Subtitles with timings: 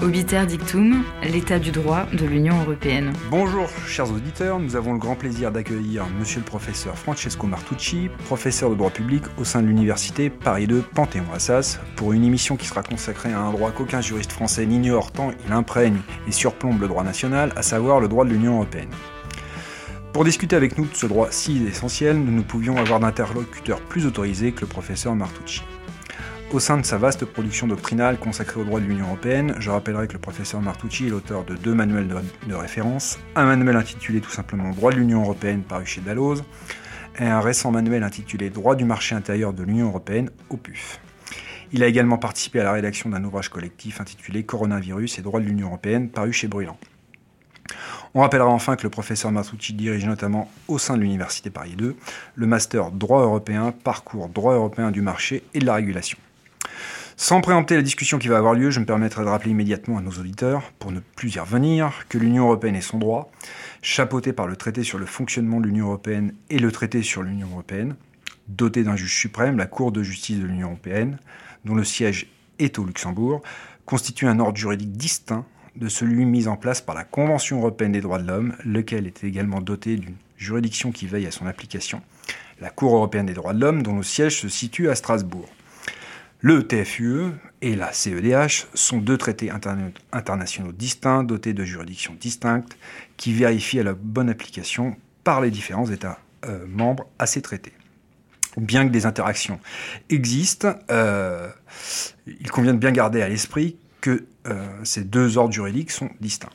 [0.00, 3.12] Obiter Dictum, l'état du droit de l'Union européenne.
[3.30, 8.70] Bonjour chers auditeurs, nous avons le grand plaisir d'accueillir monsieur le professeur Francesco Martucci, professeur
[8.70, 12.84] de droit public au sein de l'université Paris 2 Panthéon-Assas, pour une émission qui sera
[12.84, 17.02] consacrée à un droit qu'aucun juriste français n'ignore tant il imprègne et surplombe le droit
[17.02, 18.90] national, à savoir le droit de l'Union européenne.
[20.12, 24.06] Pour discuter avec nous de ce droit si essentiel, nous ne pouvions avoir d'interlocuteur plus
[24.06, 25.62] autorisé que le professeur Martucci.
[26.50, 30.08] Au sein de sa vaste production doctrinale consacrée au droit de l'Union européenne, je rappellerai
[30.08, 34.30] que le professeur Martucci est l'auteur de deux manuels de, référence, un manuel intitulé tout
[34.30, 36.42] simplement Droit de l'Union européenne paru chez Dalloz,
[37.18, 41.00] et un récent manuel intitulé Droit du marché intérieur de l'Union européenne au PUF.
[41.72, 45.44] Il a également participé à la rédaction d'un ouvrage collectif intitulé Coronavirus et droit de
[45.44, 46.78] l'Union européenne paru chez Brûlant.
[48.14, 51.94] On rappellera enfin que le professeur Martucci dirige notamment au sein de l'Université Paris 2
[52.36, 56.16] le master droit européen, parcours droit européen du marché et de la régulation.
[57.20, 60.00] Sans préempter la discussion qui va avoir lieu, je me permettrai de rappeler immédiatement à
[60.00, 63.32] nos auditeurs, pour ne plus y revenir, que l'Union européenne et son droit,
[63.82, 67.48] chapeauté par le traité sur le fonctionnement de l'Union européenne et le traité sur l'Union
[67.50, 67.96] européenne,
[68.46, 71.18] doté d'un juge suprême, la Cour de justice de l'Union européenne,
[71.64, 72.28] dont le siège
[72.60, 73.42] est au Luxembourg,
[73.84, 78.00] constitue un ordre juridique distinct de celui mis en place par la Convention européenne des
[78.00, 82.00] droits de l'homme, lequel est également doté d'une juridiction qui veille à son application,
[82.60, 85.48] la Cour européenne des droits de l'homme, dont le siège se situe à Strasbourg.
[86.40, 89.50] Le TFUE et la CEDH sont deux traités
[90.12, 92.76] internationaux distincts, dotés de juridictions distinctes,
[93.16, 97.72] qui vérifient la bonne application par les différents États euh, membres à ces traités.
[98.56, 99.58] Bien que des interactions
[100.10, 101.48] existent, euh,
[102.26, 106.52] il convient de bien garder à l'esprit que euh, ces deux ordres juridiques sont distincts.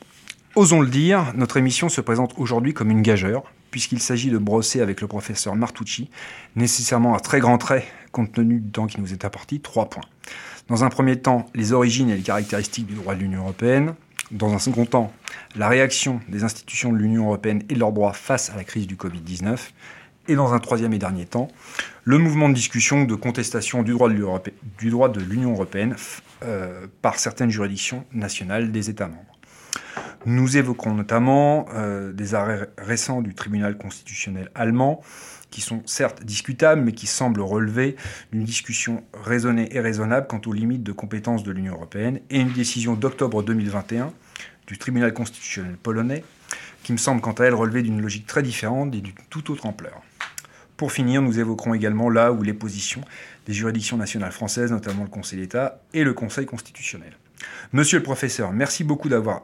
[0.55, 4.79] Osons le dire, notre émission se présente aujourd'hui comme une gageure, puisqu'il s'agit de brosser
[4.79, 6.09] avec le professeur Martucci,
[6.55, 10.03] nécessairement à très grands traits, compte tenu du temps qui nous est apporté, trois points.
[10.69, 13.95] Dans un premier temps, les origines et les caractéristiques du droit de l'Union européenne.
[14.31, 15.11] Dans un second temps,
[15.57, 18.87] la réaction des institutions de l'Union européenne et de leurs droits face à la crise
[18.87, 19.57] du Covid-19.
[20.29, 21.49] Et dans un troisième et dernier temps,
[22.05, 25.97] le mouvement de discussion de contestation du droit de l'Union européenne
[26.43, 29.37] euh, par certaines juridictions nationales des États membres.
[30.25, 35.01] Nous évoquerons notamment euh, des arrêts récents du tribunal constitutionnel allemand,
[35.53, 37.95] qui sont certes discutables, mais qui semblent relever
[38.31, 42.51] d'une discussion raisonnée et raisonnable quant aux limites de compétences de l'Union européenne, et une
[42.53, 44.11] décision d'octobre 2021
[44.65, 46.23] du tribunal constitutionnel polonais,
[46.81, 49.67] qui me semble quant à elle relever d'une logique très différente et d'une toute autre
[49.67, 50.01] ampleur.
[50.75, 53.01] Pour finir, nous évoquerons également là où les positions
[53.45, 57.13] des juridictions nationales françaises, notamment le Conseil d'État et le Conseil constitutionnel.
[57.71, 59.43] Monsieur le professeur, merci beaucoup d'avoir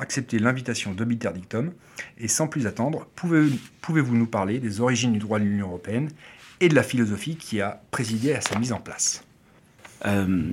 [0.00, 1.72] accepté l'invitation d'Obiter Dictum.
[2.18, 6.10] Et sans plus attendre, pouvez-vous nous parler des origines du droit de l'Union européenne
[6.60, 9.24] et de la philosophie qui a présidé à sa mise en place?
[10.06, 10.52] Euh,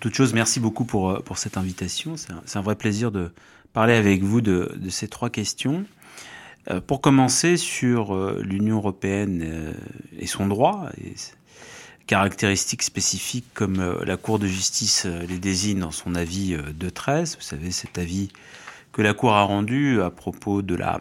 [0.00, 2.16] toute chose, merci beaucoup pour, euh, cette invitation.
[2.16, 3.30] C'est un, vrai plaisir de
[3.72, 5.84] parler avec vous de, ces trois questions.
[6.70, 9.74] Euh, pour commencer sur euh, l'Union européenne
[10.18, 10.88] et son droit,
[12.06, 16.62] caractéristiques spécifiques comme euh, la Cour de justice euh, les désigne dans son avis euh,
[16.72, 17.36] de 13.
[17.36, 18.28] Vous savez, cet avis
[18.92, 21.00] que la Cour a rendu à propos de la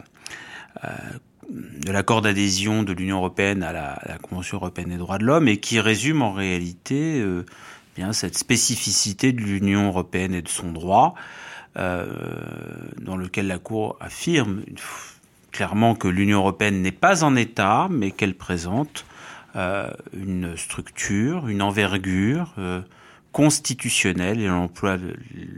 [1.50, 5.58] de l'accord d'adhésion de l'Union européenne à la, Convention européenne des droits de l'homme et
[5.58, 7.24] qui résume en réalité
[7.96, 11.16] bien cette spécificité de l'Union européenne et de son droit,
[11.76, 14.64] dans lequel la Cour affirme
[15.52, 19.15] clairement que l'Union européenne n'est pas en état, mais qu'elle présente euh,
[19.56, 22.82] une structure, une envergure euh,
[23.32, 24.98] constitutionnelle, et on emploie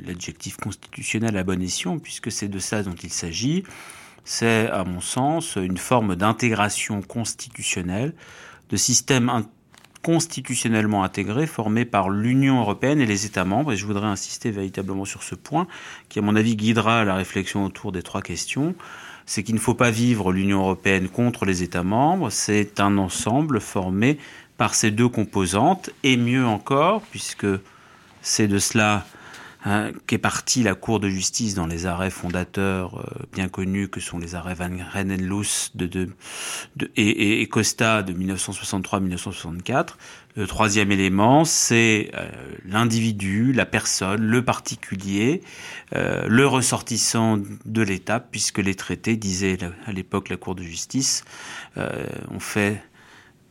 [0.05, 3.63] l'adjectif constitutionnel à bon escient, puisque c'est de ça dont il s'agit.
[4.23, 8.13] C'est, à mon sens, une forme d'intégration constitutionnelle,
[8.69, 9.45] de système
[10.03, 13.71] constitutionnellement intégré formé par l'Union européenne et les États membres.
[13.71, 15.67] Et je voudrais insister véritablement sur ce point,
[16.09, 18.75] qui, à mon avis, guidera la réflexion autour des trois questions
[19.27, 23.59] c'est qu'il ne faut pas vivre l'Union européenne contre les États membres, c'est un ensemble
[23.59, 24.17] formé
[24.57, 27.45] par ces deux composantes, et mieux encore, puisque
[28.23, 29.05] c'est de cela
[29.67, 33.99] hein, qu'est partie la Cour de justice dans les arrêts fondateurs euh, bien connus que
[33.99, 39.89] sont les arrêts Van Renenloos de, de, et, Costa de 1963-1964.
[40.35, 42.29] Le troisième élément, c'est euh,
[42.65, 45.41] l'individu, la personne, le particulier,
[45.95, 51.23] euh, le ressortissant de l'État, puisque les traités, disait à l'époque la Cour de justice,
[51.75, 52.81] ont fait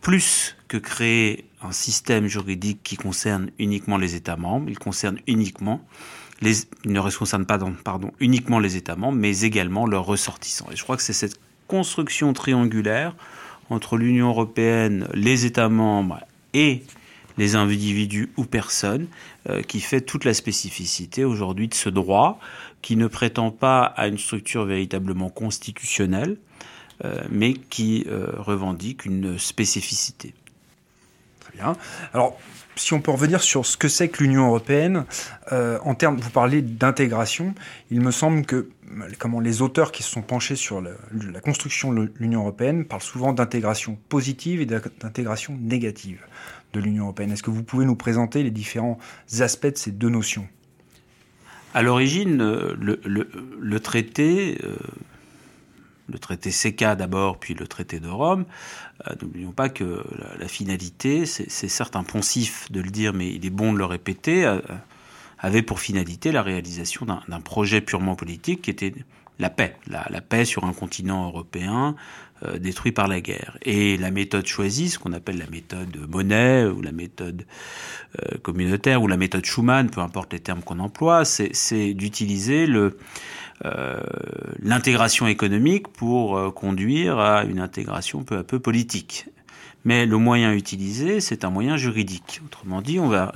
[0.01, 5.81] plus que créer un système juridique qui concerne uniquement les États membres, il concerne uniquement
[6.43, 10.67] les, il ne concerne pas pardon, uniquement les États membres, mais également leurs ressortissants.
[10.71, 13.15] Et je crois que c'est cette construction triangulaire
[13.71, 16.21] entre l'Union européenne, les États membres
[16.53, 16.83] et
[17.39, 19.09] les individus ou personnes,
[19.67, 22.39] qui fait toute la spécificité aujourd'hui de ce droit,
[22.83, 26.39] qui ne prétend pas à une structure véritablement constitutionnelle,
[27.31, 30.33] mais qui revendique une spécificité.
[32.12, 32.38] Alors,
[32.76, 35.05] si on peut revenir sur ce que c'est que l'Union européenne,
[35.53, 37.55] euh, en termes, vous parlez d'intégration,
[37.91, 38.69] il me semble que
[39.19, 43.32] comment les auteurs qui se sont penchés sur la construction de l'Union européenne parlent souvent
[43.32, 46.20] d'intégration positive et d'intégration négative
[46.73, 47.32] de l'Union européenne.
[47.32, 48.99] Est-ce que vous pouvez nous présenter les différents
[49.41, 50.47] aspects de ces deux notions?
[51.75, 54.76] À l'origine, le, le, traité euh,
[56.08, 58.44] le traité CECA d'abord, puis le traité de Rome.
[59.06, 60.05] Euh, n'oublions pas que
[60.38, 63.85] la, finalité, c'est certes un poncif de le dire, mais il est bon de le
[63.85, 64.61] répéter, euh,
[65.38, 68.94] avait pour finalité la réalisation d'un projet purement politique qui était
[69.38, 71.94] la paix, la, paix sur un continent européen
[72.43, 73.59] euh, détruit par la guerre.
[73.61, 77.44] Et la méthode choisie, ce qu'on appelle la méthode Monet ou la méthode
[78.43, 82.97] communautaire ou la méthode Schuman, peu importe les termes qu'on emploie, c'est d'utiliser le
[83.62, 89.26] l'intégration économique pour euh, conduire à une intégration peu à peu politique.
[89.85, 92.41] Mais le moyen utilisé, c'est un moyen juridique.
[92.44, 93.32] Autrement dit, on va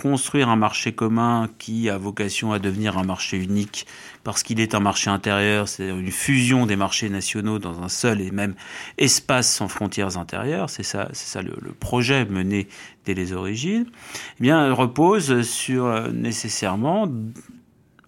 [0.00, 3.86] construire un marché commun qui a vocation à devenir un marché unique
[4.24, 8.20] parce qu'il est un marché intérieur, c'est une fusion des marchés nationaux dans un seul
[8.20, 8.54] et même
[8.98, 12.68] espace sans frontières intérieures, c'est ça, c'est ça le, projet mené
[13.04, 13.86] dès les origines,
[14.38, 17.08] eh bien, repose sur euh, nécessairement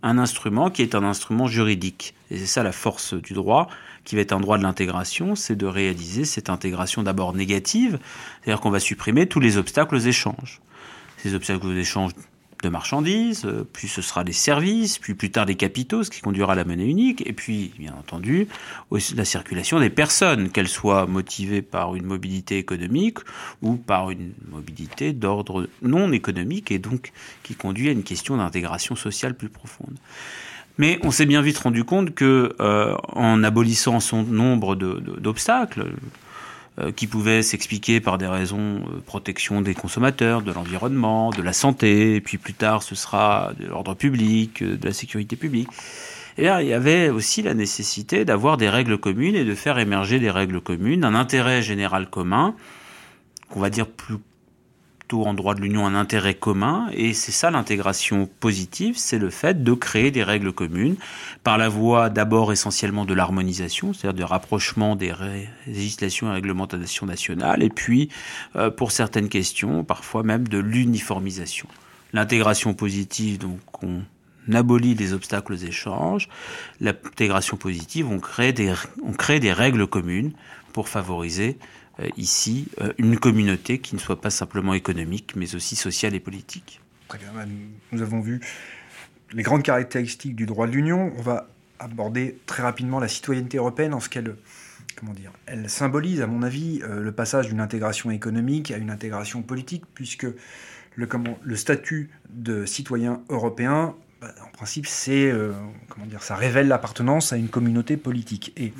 [0.05, 2.15] un instrument qui est un instrument juridique.
[2.31, 3.69] Et c'est ça la force du droit,
[4.05, 7.99] qui va être un droit de l'intégration, c'est de réaliser cette intégration d'abord négative,
[8.43, 10.61] c'est-à-dire qu'on va supprimer tous les obstacles aux échanges.
[11.17, 12.13] Ces obstacles aux échanges
[12.65, 16.21] de marchandises, euh, puis ce sera des services, puis plus tard des capitaux, ce qui
[16.21, 18.49] conduira à la monnaie unique, et puis, bien entendu,
[18.91, 23.19] la circulation des personnes, qu'elles soient motivées par une mobilité économique
[23.63, 27.13] ou par une mobilité d'ordre non économique, et donc
[27.43, 29.97] qui conduit à une question d'intégration sociale plus profonde.
[30.79, 35.93] Mais on s'est bien vite rendu compte que, euh, en abolissant son nombre d'obstacles,
[36.97, 42.17] qui pouvaient s'expliquer par des raisons euh, protection des consommateurs, de l'environnement, de la santé,
[42.17, 45.69] et puis plus tard ce sera de l'ordre public, euh, de la sécurité publique.
[46.37, 49.79] Et là, il y avait aussi la nécessité d'avoir des règles communes et de faire
[49.79, 52.57] émerger des règles communes, un intérêt général commun,
[53.51, 54.17] qu'on va dire plus
[55.13, 59.63] en droit de l'Union un intérêt commun, et c'est ça l'intégration positive, c'est le fait
[59.63, 60.97] de créer des règles communes
[61.45, 65.13] par la voie d'abord essentiellement de l'harmonisation, c'est-à-dire du rapprochement des
[65.67, 68.09] législations et réglementations nationales, et puis
[68.57, 71.69] euh, pour certaines questions, parfois même de l'uniformisation.
[72.13, 74.03] L'intégration positive, donc on
[74.53, 76.29] abolit les obstacles aux échanges.
[76.81, 78.73] L'intégration positive, on crée des,
[79.03, 80.33] on crée des règles communes
[80.73, 81.57] pour favoriser
[82.17, 86.81] ici euh, une communauté qui ne soit pas simplement économique, mais aussi sociale et politique.
[87.13, 87.47] Bien,
[87.93, 88.41] nous avons vu
[89.33, 91.13] les grandes caractéristiques du droit de l'Union.
[91.17, 91.49] On va
[91.79, 94.35] aborder très rapidement la citoyenneté européenne en ce qu'elle
[94.97, 98.91] comment dire, elle symbolise, à mon avis, euh, le passage d'une intégration économique à une
[98.91, 100.27] intégration politique, puisque
[100.97, 105.33] le statut de citoyen européen, bah, en principe, c'est,
[105.89, 108.53] comment dire, ça révèle l'appartenance à une communauté politique.
[108.57, 108.73] Et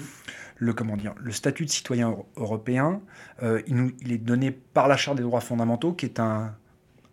[0.57, 3.01] le, statut de citoyen européen,
[3.43, 6.55] euh, il, est donné par la Charte des droits fondamentaux, qui est un,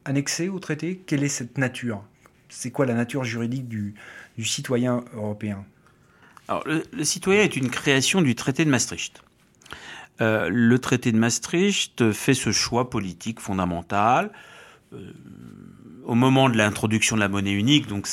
[0.06, 1.02] annexé au traité.
[1.06, 2.04] Quelle est cette nature?
[2.50, 3.96] C'est quoi la nature juridique du,
[4.44, 5.66] citoyen européen?
[6.66, 9.24] Le, citoyen est une création du traité de Maastricht.
[10.20, 14.32] Euh, le traité de Maastricht fait ce choix politique fondamental.
[14.94, 15.14] Euh,
[16.04, 18.08] au moment de l'introduction de la monnaie unique, donc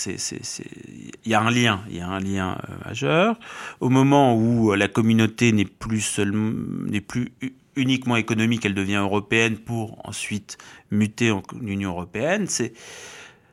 [1.28, 3.38] il y a un lien, il y a un lien euh, majeur.
[3.80, 6.54] Au moment où euh, la communauté n'est plus seulement,
[6.86, 7.32] n'est plus
[7.76, 10.56] uniquement économique, elle devient européenne pour ensuite
[10.90, 12.46] muter en Union européenne.
[12.46, 12.72] C'est,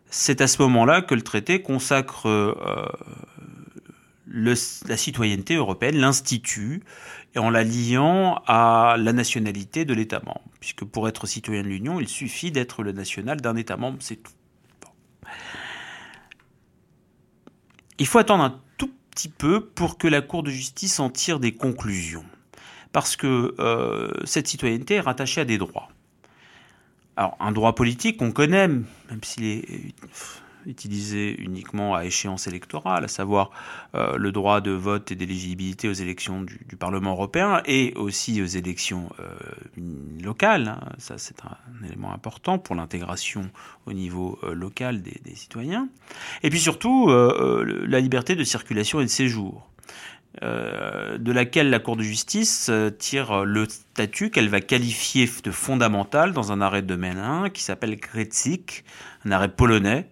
[0.09, 2.55] c'est à ce moment-là que le traité consacre euh,
[4.31, 6.81] la citoyenneté européenne, l'institut,
[7.35, 10.45] et en la liant à la nationalité de l'État membre.
[10.61, 14.23] Puisque pour être citoyen de l'Union, il suffit d'être le national d'un État membre, c'est
[14.23, 14.31] tout.
[17.99, 21.39] Il faut attendre un tout petit peu pour que la Cour de justice en tire
[21.39, 22.25] des conclusions.
[22.91, 25.89] Parce que euh, cette citoyenneté est rattachée à des droits.
[27.17, 28.85] Alors, un droit politique, on connaît, même
[29.21, 29.93] s'il est
[30.65, 33.51] utilisé uniquement à échéance électorale, à savoir
[33.95, 38.45] euh, le droit de vote et d'éligibilité aux élections du, Parlement européen et aussi aux
[38.45, 39.81] élections euh,
[40.21, 40.67] locales.
[40.67, 40.89] Hein.
[40.97, 43.49] Ça, c'est un, élément important pour l'intégration
[43.85, 45.87] au niveau euh, local des, citoyens.
[46.43, 49.69] Et puis surtout, la liberté de circulation et de séjour.
[50.41, 56.51] de laquelle la Cour de justice tire le statut qu'elle va qualifier de fondamental dans
[56.51, 58.85] un arrêt de domaine 1 qui s'appelle Gretzik,
[59.25, 60.07] un arrêt polonais,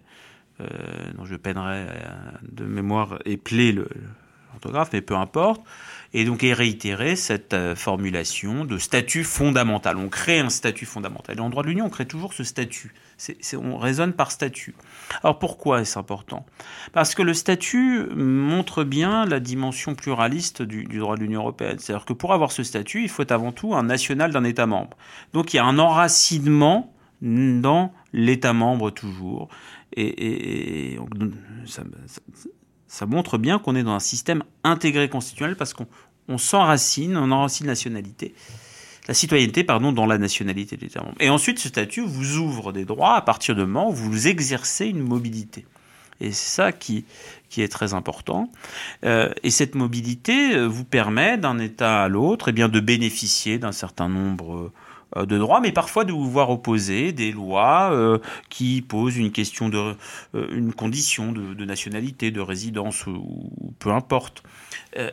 [0.58, 1.86] dont je peinerai
[2.42, 5.62] de mémoire épeler l'orthographe, mais peu importe,
[6.12, 9.96] et donc est réitéré cette formulation de statut fondamental.
[9.96, 11.38] On crée un statut fondamental.
[11.38, 12.94] Et en droit de l'Union, on crée toujours ce statut
[13.54, 14.74] on raisonne par statut.
[15.22, 16.44] Alors pourquoi est-ce important?
[16.92, 21.78] Parce que le statut montre bien la dimension pluraliste du, droit de l'Union européenne.
[21.78, 24.96] C'est-à-dire que pour avoir ce statut, il faut avant tout un national d'un État membre.
[25.32, 26.92] Donc il y a un enracinement
[27.22, 29.48] dans l'État membre toujours.
[29.96, 30.98] Et,
[32.86, 37.66] ça, montre bien qu'on est dans un système intégré constitutionnel parce qu'on s'enracine, on enracine
[37.66, 38.34] la nationalité
[39.06, 41.04] la citoyenneté pardon, dans la nationalité des États.
[41.20, 44.86] Et ensuite, ce statut vous ouvre des droits à partir du moment où vous exercez
[44.86, 45.66] une mobilité.
[46.20, 47.04] Et c'est ça qui,
[47.50, 48.50] qui est très important.
[49.04, 53.58] Euh, et cette mobilité euh, vous permet d'un État à l'autre eh bien, de bénéficier
[53.58, 54.72] d'un certain nombre euh,
[55.16, 58.18] de droits, mais parfois de vous voir opposer des lois euh,
[58.48, 59.94] qui posent une question de,
[60.34, 64.42] euh, une condition de, nationalité, de résidence ou, peu importe,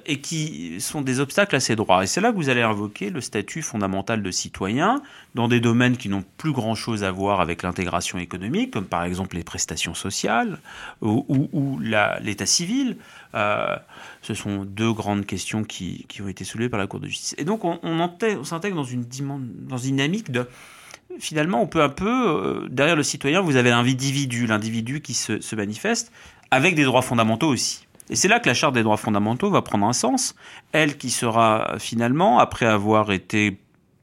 [0.05, 2.03] et qui sont des obstacles à ces droits.
[2.03, 5.01] Et c'est là que vous allez invoquer le statut fondamental de citoyen
[5.33, 9.37] dans des domaines qui n'ont plus grand-chose à voir avec l'intégration économique, comme par exemple
[9.37, 10.59] les prestations sociales
[11.01, 12.97] ou l'état civil.
[13.35, 13.75] Euh,
[14.21, 17.35] ce sont deux grandes questions qui, ont été soulevées par la Cour de justice.
[17.37, 20.47] Et donc on, s'intègre dans une, dynamique de...
[21.19, 25.55] Finalement, on peut un peu, euh, derrière le citoyen, vous avez l'individu, l'individu qui se
[25.55, 26.11] manifeste,
[26.51, 27.85] avec des droits fondamentaux aussi.
[28.09, 30.35] Et c'est là que la Charte des droits fondamentaux va prendre un sens,
[30.73, 33.57] elle qui sera finalement, après avoir été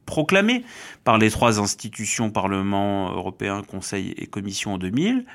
[0.08, 0.64] proclamée
[1.04, 5.26] par les trois institutions, Parlement européen, Conseil et Commission en 2000,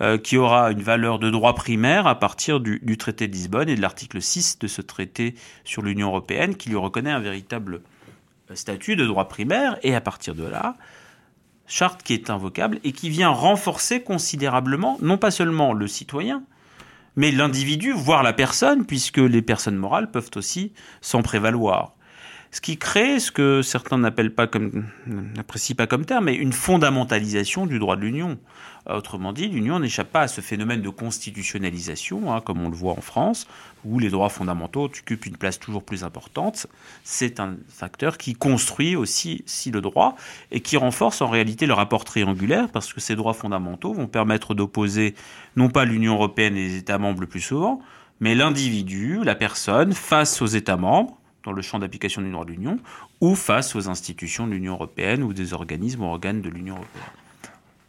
[0.00, 3.74] euh, qui aura une valeur de droit primaire à partir du, traité de Lisbonne et
[3.74, 5.34] de l'article 6 de ce traité
[5.64, 7.82] sur l'Union européenne qui lui reconnaît un véritable
[8.54, 9.78] statut de droit primaire.
[9.82, 10.76] Et à partir de là,
[11.66, 16.44] charte qui est invocable et qui vient renforcer considérablement non pas seulement le citoyen,
[17.16, 21.96] mais l'individu, voire la personne, puisque les personnes morales peuvent aussi s'en prévaloir
[22.52, 26.52] ce qui crée ce que certains n'appellent pas comme, n'apprécient pas comme terme, mais une
[26.52, 28.38] fondamentalisation du droit de l'Union.
[28.88, 32.94] Autrement dit, l'Union n'échappe pas à ce phénomène de constitutionnalisation, hein, comme on le voit
[32.94, 33.46] en France,
[33.84, 36.66] où les droits fondamentaux occupent une place toujours plus importante.
[37.04, 40.16] C'est un facteur qui construit aussi si le droit
[40.50, 44.54] et qui renforce en réalité le rapport triangulaire, parce que ces droits fondamentaux vont permettre
[44.54, 45.14] d'opposer
[45.54, 47.80] non pas l'Union européenne et les États membres le plus souvent,
[48.18, 52.50] mais l'individu, la personne, face aux États membres, dans le champ d'application du droit de
[52.50, 52.78] l'Union
[53.20, 57.04] ou face aux institutions de l'Union européenne ou des organismes ou organes de l'Union européenne.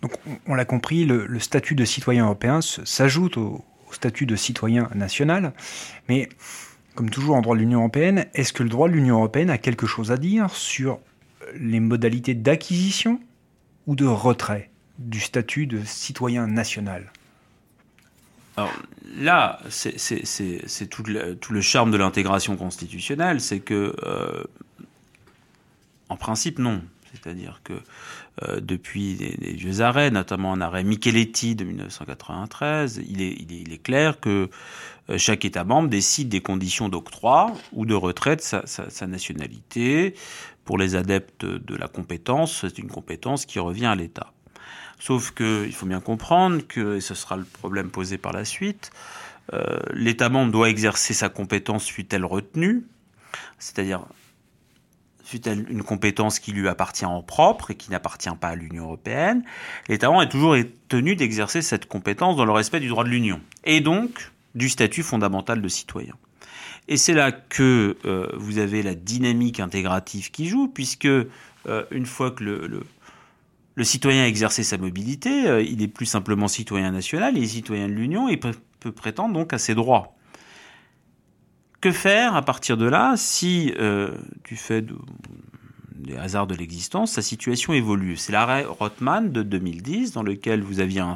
[0.01, 0.13] Donc,
[0.48, 5.53] on l'a compris, le, statut de citoyen européen s'ajoute au, statut de citoyen national,
[6.08, 6.29] mais
[6.96, 9.58] comme toujours en droit de l'Union européenne, est-ce que le droit de l'Union européenne a
[9.58, 11.00] quelque chose à dire sur
[11.55, 13.20] les modalités d'acquisition
[13.88, 17.12] ou de retrait du statut de citoyen national?
[18.61, 18.73] Alors
[19.17, 24.43] là, c'est tout, le charme de l'intégration constitutionnelle, c'est que, euh,
[26.09, 26.81] en principe, non.
[27.11, 27.73] C'est-à-dire que
[28.43, 34.49] euh, depuis des, vieux arrêts, notamment un arrêt Micheletti de 1993, il est, clair que
[35.09, 40.13] euh, chaque État membre décide des conditions d'octroi ou de retrait de sa, nationalité.
[40.63, 44.31] Pour les adeptes de la compétence, c'est une compétence qui revient à l'État.
[45.01, 48.91] Sauf qu'il faut bien comprendre que, et ce sera le problème posé par la suite,
[49.51, 52.84] euh, l'État membre doit exercer sa compétence fut-elle retenue,
[53.58, 54.05] c'est-à-dire
[55.24, 59.43] fut-elle une compétence qui lui appartient en propre et qui n'appartient pas à l'Union européenne,
[59.89, 60.55] l'État membre est toujours
[60.88, 65.01] tenu d'exercer cette compétence dans le respect du droit de l'Union et donc du statut
[65.01, 66.13] fondamental de citoyen.
[66.88, 71.25] Et c'est là que euh, vous avez la dynamique intégrative qui joue, puisque euh,
[71.89, 72.84] une fois que le le
[73.83, 77.88] citoyen a exercé sa mobilité, euh, il est plus simplement citoyen national, il est citoyen
[77.88, 78.53] de l'Union et peut,
[78.91, 80.15] prétendre donc à ses droits.
[81.79, 84.11] Que faire à partir de là si, euh,
[84.43, 84.85] du fait
[85.95, 88.17] des hasards de l'existence, sa situation évolue?
[88.17, 91.15] C'est l'arrêt Rothman de 2010 dans lequel vous aviez un,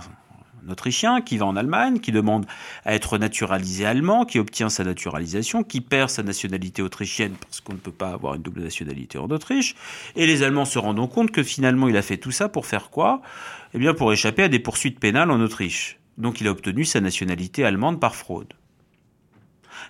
[0.69, 2.45] Autrichien qui va en Allemagne, qui demande
[2.83, 7.73] à être naturalisé allemand, qui obtient sa naturalisation, qui perd sa nationalité autrichienne parce qu'on
[7.73, 9.75] ne peut pas avoir une double nationalité en Autriche.
[10.15, 12.89] Et les Allemands se rendent compte que finalement il a fait tout ça pour faire
[12.89, 13.21] quoi?
[13.73, 15.99] Eh bien pour échapper à des poursuites pénales en Autriche.
[16.17, 18.53] Donc il a obtenu sa nationalité allemande par fraude.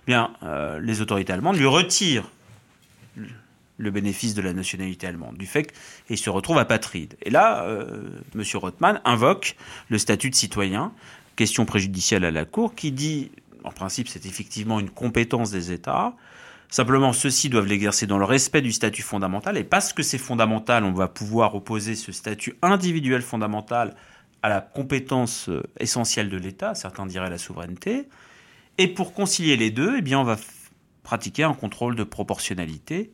[0.06, 2.30] Bien, euh, les autorités allemandes lui retirent
[3.78, 5.72] le bénéfice de la nationalité allemande, du fait
[6.06, 7.16] qu'il se retrouve apatride.
[7.22, 8.42] Et là, euh, M.
[8.54, 9.56] Rothman invoque
[9.88, 10.92] le statut de citoyen,
[11.36, 13.30] question préjudicielle à la Cour, qui dit
[13.66, 16.14] en principe, c'est effectivement une compétence des États.
[16.68, 19.56] Simplement, ceux-ci doivent l'exercer dans le respect du statut fondamental.
[19.56, 23.96] Et parce que c'est fondamental, on va pouvoir opposer ce statut individuel fondamental
[24.42, 28.08] à la compétence euh, essentielle de l'État, certains diraient la souveraineté.
[28.78, 30.36] Et pour concilier les deux, eh bien, on va
[31.02, 33.12] pratiquer un contrôle de proportionnalité.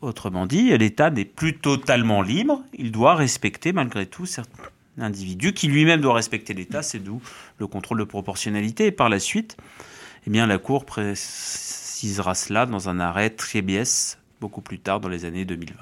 [0.00, 5.68] Autrement dit, l'État n'est plus totalement libre, il doit respecter malgré tout certains individus qui
[5.68, 7.20] lui-même doit respecter l'État, c'est d'où
[7.58, 8.86] le contrôle de proportionnalité.
[8.86, 9.56] Et par la suite,
[10.26, 15.24] eh bien, la Cour précisera cela dans un arrêt Trébiès beaucoup plus tard dans les
[15.24, 15.74] années 2020.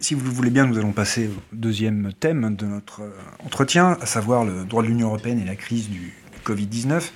[0.00, 3.10] Si vous le voulez bien, nous allons passer au deuxième thème de notre euh,
[3.44, 6.12] entretien, à savoir le droit de l'Union européenne et la crise du
[6.44, 7.10] Covid-19.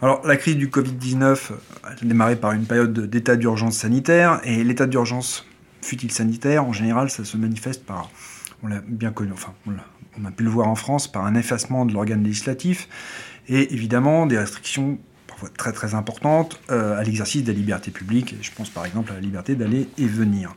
[0.00, 1.50] Alors, la crise du Covid-19
[1.82, 5.44] a démarré par une période d'état d'urgence sanitaire, et l'état d'urgence,
[5.82, 8.08] fut-il sanitaire, en général, ça se manifeste par,
[8.62, 11.84] on l'a bien connu, enfin, on a, pu le voir en France, par un effacement
[11.84, 12.88] de l'organe législatif,
[13.48, 18.50] et évidemment des restrictions parfois très très importantes euh, à l'exercice des libertés publiques, je
[18.52, 20.54] pense par exemple à la liberté d'aller et venir.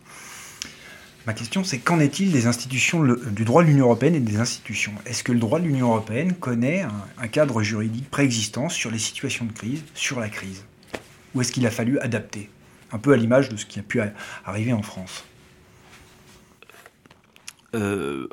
[1.27, 4.93] Ma question, c'est qu'en est-il des institutions du droit de l'Union européenne et des institutions?
[5.05, 6.83] Est-ce que le droit de l'Union européenne connaît
[7.19, 10.65] un, cadre juridique préexistant sur les situations de crise, sur la crise?
[11.35, 12.49] Ou est-ce qu'il a fallu adapter?
[12.91, 14.01] Un peu à l'image de ce qui a pu
[14.45, 15.23] arriver en France.
[17.75, 18.27] Euh,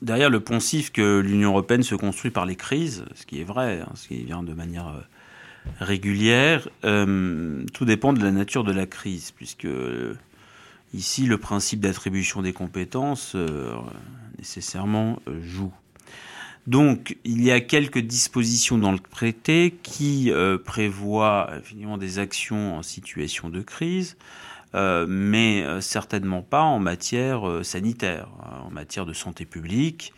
[0.00, 3.80] derrière le poncif que l'Union européenne se construit par les crises, ce qui est vrai,
[3.80, 5.00] hein, ce qui vient de manière euh,
[5.80, 9.68] régulière, euh, tout dépend de la nature de la crise, puisque
[10.92, 13.74] Ici, le principe d'attribution des compétences euh,
[14.38, 15.72] nécessairement euh, joue.
[16.66, 22.76] Donc, il y a quelques dispositions dans le traité qui euh, prévoient finalement des actions
[22.76, 24.16] en situation de crise,
[24.74, 30.12] mais certainement pas en matière sanitaire, hein, en matière de santé publique,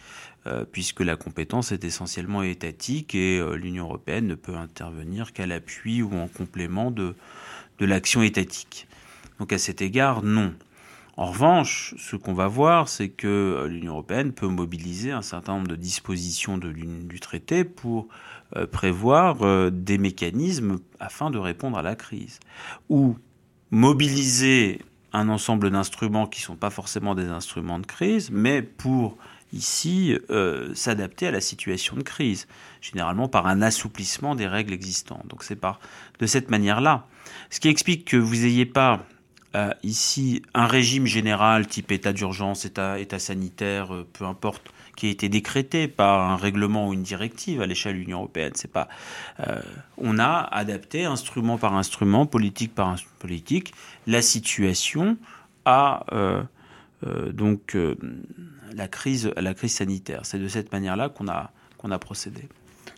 [0.73, 6.15] puisque la compétence est essentiellement étatique et l'Union européenne ne peut intervenir qu'à l'appui ou
[6.15, 7.15] en complément de
[7.81, 8.87] l'action étatique.
[9.43, 10.55] Donc à cet égard, non.
[11.17, 15.55] En revanche, ce qu'on va voir, c'est que euh, l'Union européenne peut mobiliser un certain
[15.55, 18.07] nombre de dispositions du traité pour
[18.55, 22.39] euh, prévoir euh, des mécanismes afin de répondre à la crise.
[22.89, 23.17] Ou
[23.73, 24.81] mobiliser
[25.13, 29.19] un ensemble d'instruments qui ne sont pas forcément des instruments de crise, mais pour
[29.53, 30.17] ici
[30.73, 32.47] s'adapter à la situation de crise,
[32.81, 35.27] généralement par un assouplissement des règles existantes.
[35.27, 35.81] Donc c'est par
[36.21, 37.07] de cette manière-là.
[37.51, 39.05] Ce qui explique que vous n'ayez pas
[39.55, 45.11] euh, ici un régime général type état d'urgence, état, sanitaire, euh, peu importe, qui a
[45.11, 48.53] été décrété par un règlement ou une directive à l'échelle de l'Union européenne.
[48.55, 48.89] C'est pas.
[49.41, 49.61] Euh,
[49.99, 53.75] on a adapté instrument par instrument, politique par politique,
[54.07, 55.17] la situation
[55.65, 56.07] à
[57.33, 57.77] donc
[58.75, 60.21] la crise, la crise sanitaire.
[60.25, 62.49] C'est de cette manière-là qu'on a qu'on a procédé.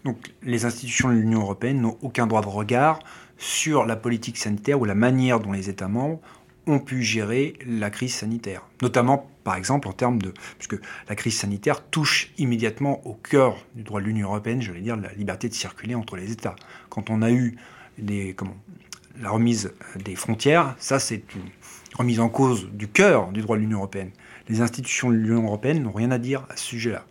[0.04, 3.00] Donc les institutions de l'Union européenne n'ont aucun droit de regard
[3.38, 6.20] sur la politique sanitaire ou la manière dont les États membres
[6.66, 8.62] ont pu gérer la crise sanitaire.
[8.82, 10.32] Notamment, par exemple, en termes de...
[10.58, 14.80] puisque la crise sanitaire touche immédiatement au cœur du droit de l'Union européenne, je vais
[14.80, 16.56] dire, la liberté de circuler entre les États.
[16.88, 17.56] Quand on a eu
[17.98, 18.56] des, comment,
[19.20, 19.72] la remise
[20.04, 21.42] des frontières, ça c'est une
[21.96, 24.10] remise en cause du cœur du droit de l'Union européenne.
[24.48, 27.06] Les institutions de l'Union européenne n'ont rien à dire à ce sujet-là,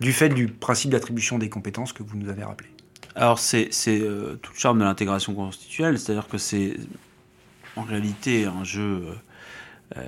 [0.00, 2.68] du fait du principe d'attribution des compétences que vous nous avez rappelé.
[3.14, 6.76] Alors c'est euh, tout le charme de l'intégration constitutionnelle, c'est-à-dire que c'est
[7.76, 9.14] en réalité un jeu
[9.96, 10.02] euh,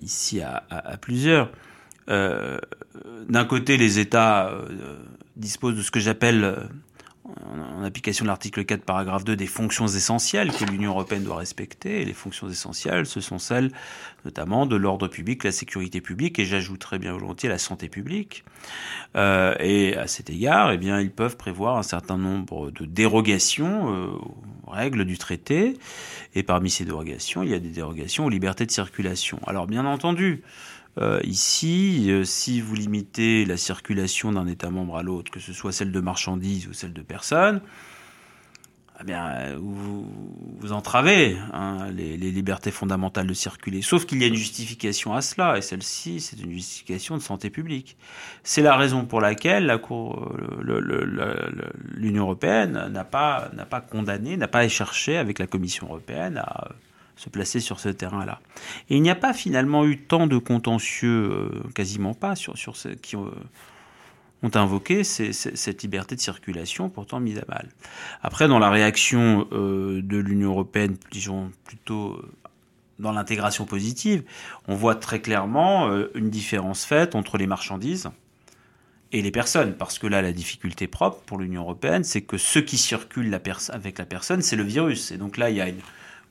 [0.00, 0.62] ici à,
[1.00, 1.50] plusieurs.
[2.08, 2.58] Euh,
[3.28, 4.96] d'un côté, les États euh,
[5.36, 6.68] disposent de ce que j'appelle
[7.44, 12.02] en application de l'article 4, paragraphe 2, des fonctions essentielles que l'Union européenne doit respecter.
[12.02, 13.70] Et les fonctions essentielles, ce sont celles
[14.24, 18.44] notamment de l'ordre public, la sécurité publique, et j'ajouterais bien volontiers la santé publique.
[19.16, 23.92] Euh, et à cet égard, eh bien, ils peuvent prévoir un certain nombre de dérogations
[23.92, 24.06] euh,
[24.66, 25.76] aux règles du traité.
[26.34, 29.40] Et parmi ces dérogations, il y a des dérogations aux libertés de circulation.
[29.46, 30.42] Alors, bien entendu,
[30.98, 35.52] euh, ici, euh, si vous limitez la circulation d'un État membre à l'autre, que ce
[35.52, 37.62] soit celle de marchandises ou celle de personnes,
[39.08, 43.82] eh vous, entravez hein, les, libertés fondamentales de circuler.
[43.82, 47.50] Sauf qu'il y a une justification à cela, et celle-ci, c'est une justification de santé
[47.50, 47.96] publique.
[48.44, 49.76] C'est la raison pour laquelle
[51.94, 53.50] l'Union européenne n'a pas
[53.90, 56.68] condamné, n'a pas cherché avec la Commission européenne à
[57.16, 58.40] se placer sur ce terrain-là.
[58.90, 62.76] Et il n'y a pas finalement eu tant de contentieux, euh, quasiment pas, sur, sur
[62.76, 63.30] ceux qui ont,
[64.54, 67.68] invoqué cette liberté de circulation pourtant mise à mal.
[68.22, 72.32] Après, dans la réaction euh, de l'Union européenne, disons plutôt euh,
[72.98, 74.24] dans l'intégration positive,
[74.66, 78.10] on voit très clairement une différence faite entre les marchandises
[79.12, 82.58] et les personnes, parce que là, la difficulté propre pour l'Union européenne, c'est que ce
[82.58, 83.32] qui circule
[83.68, 85.12] avec la personne, c'est le virus.
[85.12, 85.80] Et donc là, il y a une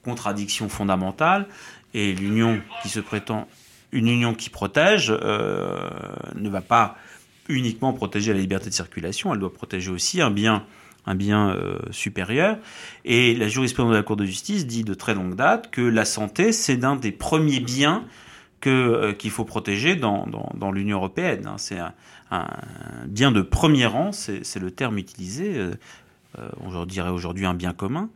[0.04, 1.48] contradiction fondamentale,
[1.94, 3.48] et l'Union qui se prétend
[3.92, 5.90] une Union qui protège euh,
[6.36, 6.96] ne va pas
[7.50, 10.66] uniquement protéger la liberté de circulation, elle doit protéger aussi un bien
[11.08, 12.60] un bien euh, supérieur.
[13.06, 16.06] Et la jurisprudence de la Cour de justice dit de très longue date que la
[16.06, 18.06] santé, c'est l'un des premiers biens
[18.60, 21.48] que euh, qu'il faut protéger dans, dans, l'Union européenne.
[21.48, 21.56] Hein.
[21.58, 22.48] C'est un,
[23.08, 25.72] bien de premier rang, c'est le terme utilisé.
[26.62, 28.10] On dirait aujourd'hui un bien commun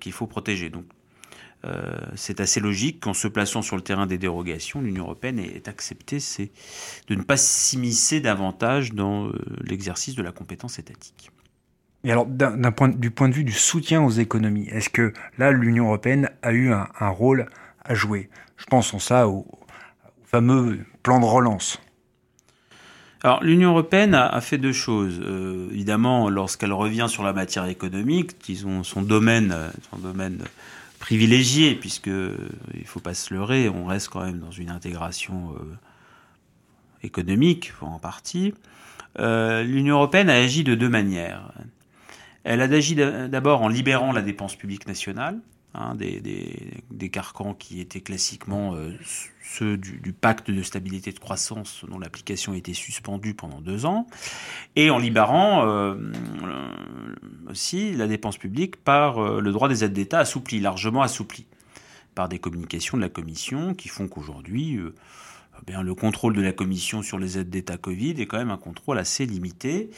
[0.00, 0.70] qu'il faut protéger.
[0.70, 0.84] Donc
[2.14, 6.18] c'est assez logique qu'en se plaçant sur le terrain des dérogations, l'Union européenne ait accepté
[7.08, 9.30] de ne pas s'immiscer davantage dans
[9.62, 11.30] l'exercice de la compétence étatique.
[12.04, 12.26] Et alors,
[12.76, 16.52] point, du point de vue du soutien aux économies, est-ce que là, l'Union européenne a
[16.52, 17.46] eu un, rôle
[17.84, 18.30] à jouer?
[18.56, 19.46] Je pense en ça au,
[20.24, 21.80] fameux plan de relance.
[23.22, 25.20] Alors, l'Union européenne a, fait deux choses.
[25.22, 29.54] Euh, évidemment, lorsqu'elle revient sur la matière économique, disons son domaine,
[29.90, 30.38] son domaine
[31.00, 35.64] privilégié, puisque il faut pas se leurrer, on reste quand même dans une intégration euh,
[37.02, 38.54] économique en partie.
[39.18, 41.52] Euh, L'Union européenne a agi de deux manières.
[42.44, 45.38] Elle a agi d'abord en libérant la dépense publique nationale,
[45.74, 48.92] hein, des, carcans qui étaient classiquement euh,
[49.42, 54.06] ceux du, pacte de stabilité de croissance dont l'application a été suspendue pendant deux ans,
[54.76, 55.94] et en libérant euh,
[57.48, 61.46] aussi la dépense publique par euh, le droit des aides d'État assoupli, largement assoupli,
[62.14, 64.78] par des communications de la Commission qui font qu'aujourd'hui
[65.68, 68.56] eh le contrôle de la Commission sur les aides d'État Covid est quand même un
[68.56, 69.90] contrôle assez limité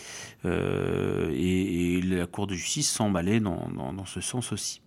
[0.45, 4.82] euh, et, la Cour de justice semble aller dans, ce sens aussi.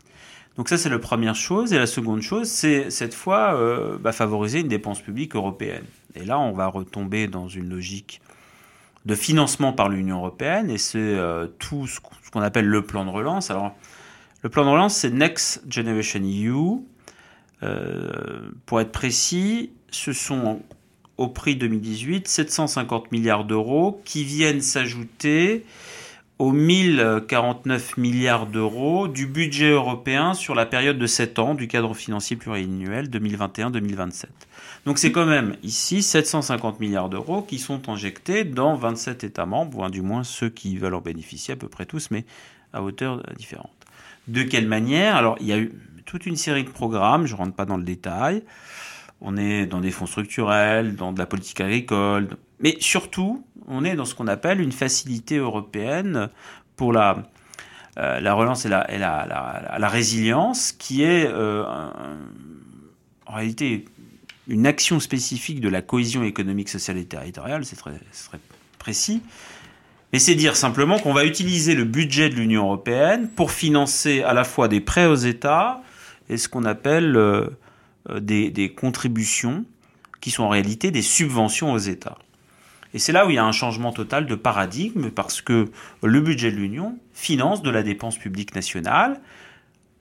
[0.57, 4.11] Donc ça c'est la première chose et la seconde chose c'est cette fois euh, bah,
[4.11, 5.83] favoriser une dépense publique européenne.
[6.15, 8.21] Et là on va retomber dans une logique
[9.05, 11.99] de financement par l'Union européenne et c'est euh, tout ce
[12.31, 13.51] qu'on appelle le plan de relance.
[13.51, 13.75] Alors
[14.43, 16.79] le plan de relance c'est Next Generation EU.
[18.65, 20.61] pour être précis, ce sont
[21.17, 25.65] au prix 2018 750 milliards d'euros qui viennent s'ajouter
[26.37, 31.93] aux 1049 milliards d'euros du budget européen sur la période de 7 ans du cadre
[31.93, 34.25] financier pluriannuel 2021-2027.
[34.85, 39.85] Donc c'est quand même ici 750 milliards d'euros qui sont injectés dans 27 États membres,
[39.85, 42.25] ou du moins ceux qui veulent en bénéficier à peu près tous, mais
[42.73, 43.71] à hauteur différente.
[44.27, 45.15] De quelle manière?
[45.15, 45.71] Alors il y a eu
[46.05, 48.43] toute une série de programmes, je ne rentre pas dans le détail.
[49.21, 52.27] On est dans des fonds structurels, dans de la politique agricole,
[52.59, 56.29] mais surtout, on est dans ce qu'on appelle une facilité européenne
[56.75, 57.23] pour la,
[57.97, 61.63] euh, la relance et, la, résilience, qui est euh,
[63.25, 63.85] en réalité
[64.47, 67.91] une action spécifique de la cohésion économique, sociale et territoriale, c'est très,
[68.79, 69.21] précis.
[70.13, 74.33] Mais c'est dire simplement qu'on va utiliser le budget de l'Union européenne pour financer à
[74.33, 75.81] la fois des prêts aux États
[76.29, 77.49] et ce qu'on appelle euh,
[78.19, 79.65] des, contributions
[80.21, 82.17] qui sont en réalité des subventions aux États.
[82.95, 85.67] Et c'est là où il y a un changement total de paradigme parce que
[86.01, 89.19] le budget de l'Union finance de la dépense publique nationale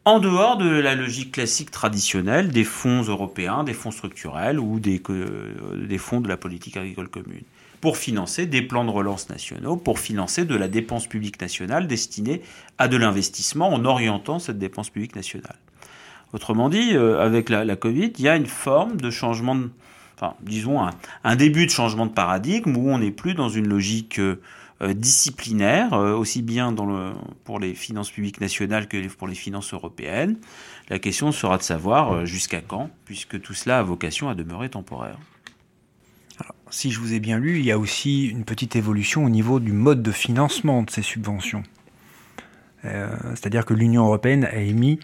[0.05, 5.01] en dehors de la logique classique traditionnelle des fonds européens, des fonds structurels ou des,
[5.99, 7.43] fonds de la politique agricole commune,
[7.81, 12.43] pour financer des plans de relance nationaux, pour financer de la dépense publique nationale destinée
[12.79, 15.57] à de l'investissement en orientant cette dépense publique nationale.
[16.33, 19.71] Autrement dit, euh, avec la, Covid, il y a une forme de changement, de,
[20.15, 20.81] enfin, disons
[21.25, 24.37] un, début de changement de paradigme où on n'est plus dans une logique euh,
[24.95, 27.13] disciplinaire, euh, aussi bien dans le,
[27.45, 30.37] pour les finances publiques nationales que pour les finances européennes.
[30.89, 35.19] La question sera de savoir jusqu'à quand, puisque tout cela a vocation à demeurer temporaire.
[36.71, 39.61] si je vous ai bien lu, il y a aussi une petite évolution au niveau
[39.61, 41.63] du mode de financement de ces subventions.
[42.83, 45.01] C'est-à-dire que l'Union européenne a émis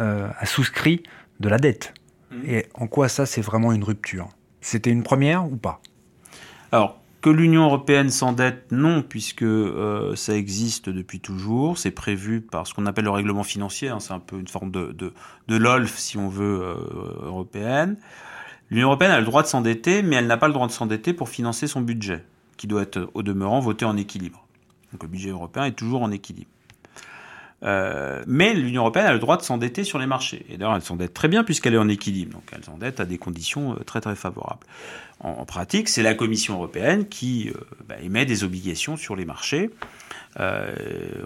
[0.00, 1.02] euh, a souscrit
[1.40, 1.92] de la dette.
[2.30, 2.36] Mmh.
[2.46, 4.30] Et en quoi ça, c'est vraiment une rupture?
[4.62, 5.80] C'était une première ou pas?
[6.70, 11.78] Alors, que l'Union européenne s'endette, non, puisque euh, ça existe depuis toujours.
[11.78, 13.88] C'est prévu par ce qu'on appelle le règlement financier.
[13.88, 14.00] Hein.
[14.00, 15.12] c'est un peu une forme de,
[15.48, 17.96] LOLF, si on veut, euh, européenne.
[18.70, 21.12] L'Union européenne a le droit de s'endetter, mais elle n'a pas le droit de s'endetter
[21.12, 22.24] pour financer son budget,
[22.56, 24.46] qui doit être au demeurant voté en équilibre.
[24.92, 26.50] Donc le budget européen est toujours en équilibre.
[27.64, 30.44] Euh, mais l'Union européenne a le droit de s'endetter sur les marchés.
[30.48, 32.32] Et d'ailleurs, elle s'endette très bien puisqu'elle est en équilibre.
[32.32, 34.66] Donc, elle s'endette à des conditions euh, très très favorables.
[35.20, 37.52] En, pratique, c'est la Commission européenne qui euh,
[37.88, 39.70] bah, émet des obligations sur les marchés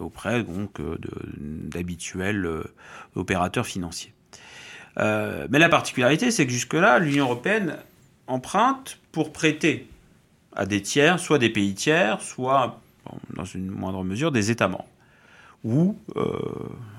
[0.01, 0.45] auprès
[1.39, 2.65] d'habituels
[3.15, 4.13] opérateurs financiers.
[4.97, 7.77] mais la particularité, c'est que jusque-là, l'Union européenne
[8.27, 9.89] emprunte pour prêter
[10.57, 12.81] à des tiers, soit des pays tiers, soit,
[13.37, 14.89] dans une moindre mesure, des États membres.
[15.67, 16.39] Ou euh,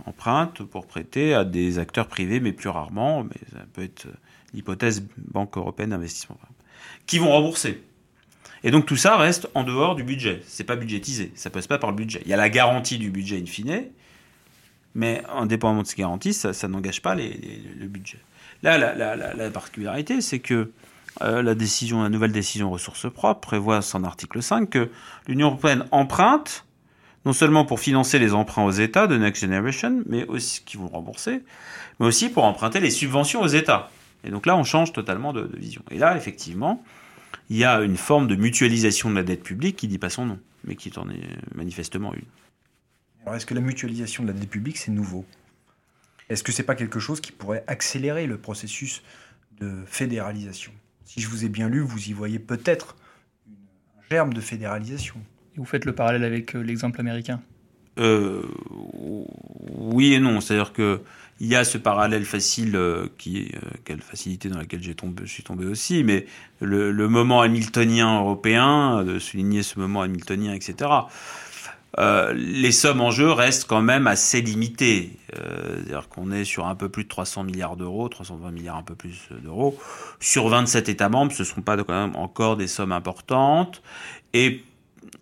[0.06, 4.08] empruntent pour prêter à des acteurs privés, mais plus rarement, mais ça peut être
[4.54, 6.38] l'hypothèse Banque européenne d'investissement,
[7.06, 7.82] qui vont rembourser.
[8.64, 10.42] Et donc tout ça reste en dehors du budget.
[10.46, 12.22] C'est pas budgétisé, ça passe pas par le budget.
[12.26, 13.86] Il y a la garantie du budget in fine,
[14.96, 18.20] mais indépendamment de ces garanties, ça, n'engage pas le budget.
[18.64, 20.72] Là, la, particularité, c'est que
[21.22, 24.90] euh, la décision, la nouvelle décision ressources propres prévoit son article 5 que
[25.28, 26.66] l'Union européenne emprunte
[27.28, 30.88] non seulement pour financer les emprunts aux États de Next Generation, mais aussi qui vont
[30.88, 31.44] rembourser,
[32.00, 33.92] mais aussi pour emprunter les subventions aux États.
[34.24, 35.84] Et donc là, on change totalement de, vision.
[35.92, 36.82] Et là, effectivement,
[37.50, 40.26] il y a une forme de mutualisation de la dette publique qui dit pas son
[40.26, 42.24] nom, mais qui en est manifestement une.
[43.24, 45.26] Alors, est-ce que la mutualisation de la dette publique, c'est nouveau?
[46.30, 49.04] Est-ce que c'est pas quelque chose qui pourrait accélérer le processus
[49.60, 50.72] de fédéralisation?
[51.04, 52.96] Si je vous ai bien lu, vous y voyez peut-être
[53.98, 55.18] un germe de fédéralisation.
[55.58, 57.42] Vous faites le parallèle avec euh, l'exemple américain?
[57.98, 58.44] Euh,
[59.72, 60.40] Oui et non.
[60.40, 61.02] C'est-à-dire que
[61.40, 63.52] il y a ce parallèle facile euh, qui
[63.86, 64.92] quelle facilité dans laquelle je
[65.26, 66.26] suis tombé aussi, mais
[66.62, 70.90] le, moment hamiltonien européen, de souligner ce moment hamiltonien, etc.
[72.00, 75.12] Les sommes en jeu restent quand même assez limitées.
[75.32, 78.96] C'est-à-dire qu'on est sur un peu plus de 300 milliards d'euros, 320 milliards un peu
[78.96, 79.78] plus d'euros.
[80.20, 83.84] Sur 27 États membres, ce ne sont pas quand même encore des sommes importantes.
[84.34, 84.64] Et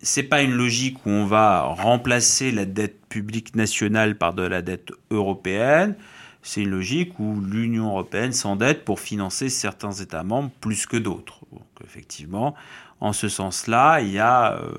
[0.02, 4.62] c'est pas une logique où on va remplacer la dette publique nationale par de la
[4.62, 5.96] dette européenne.
[6.42, 11.40] C'est une logique où l'Union européenne s'endette pour financer certains États membres plus que d'autres.
[11.50, 12.54] Donc effectivement,
[13.00, 14.70] en ce sens-là, il y a euh,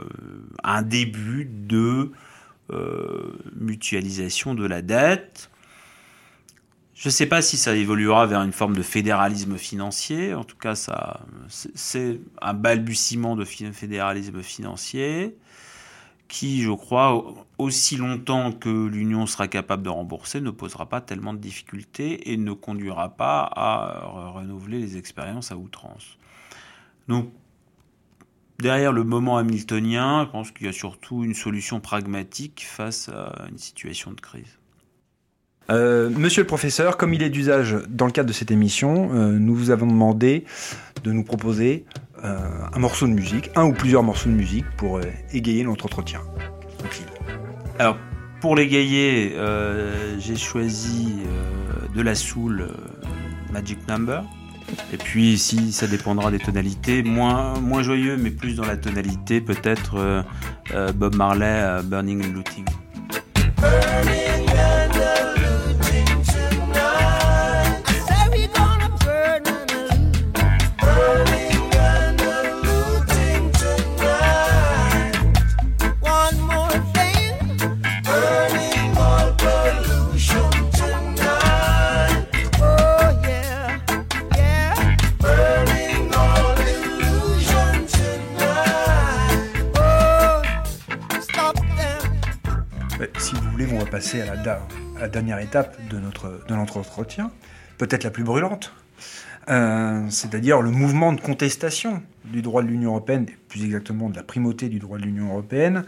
[0.63, 2.12] un début de
[2.69, 5.49] euh, mutualisation de la dette.
[6.97, 10.33] Je ne sais pas si ça évoluera vers une forme de fédéralisme financier.
[10.33, 15.38] En tout cas, ça, c'est un balbutiement de fédéralisme financier
[16.27, 21.36] qui, je crois, aussi longtemps que l'Union sera capable de rembourser, ne posera pas tellement
[21.36, 26.17] de difficultés et ne conduira pas à renouveler les expériences à outrance.
[27.07, 27.31] Donc,
[28.57, 33.45] derrière le moment hamiltonien, je pense qu'il y a surtout une solution pragmatique face à
[33.51, 34.57] une situation de crise.
[35.69, 39.38] Euh, monsieur le professeur, comme il est d'usage dans le cadre de cette émission, euh,
[39.38, 40.45] nous vous avons demandé
[41.03, 41.86] de nous proposer
[42.23, 42.38] euh,
[42.73, 45.01] un morceau de musique, un ou plusieurs morceaux de musique pour
[45.34, 46.21] égayer notre entretien.
[47.80, 47.97] Alors,
[48.39, 49.36] pour l'égayer,
[50.19, 51.17] j'ai choisi
[51.93, 52.67] de la soul
[53.51, 54.23] Magic Number.
[54.93, 59.41] Et puis, si ça dépendra des tonalités, moins, moins joyeux, mais plus dans la tonalité,
[59.41, 60.23] peut-être
[60.95, 62.65] Bob Marley, Burning and Looting.
[93.89, 94.36] Passer à
[95.00, 97.32] la, dernière étape de notre, de entretien,
[97.78, 98.73] peut-être la plus brûlante,
[99.50, 104.23] euh, c'est-à-dire le mouvement de contestation du droit de l'Union européenne, plus exactement de la
[104.23, 105.86] primauté du droit de l'Union européenne,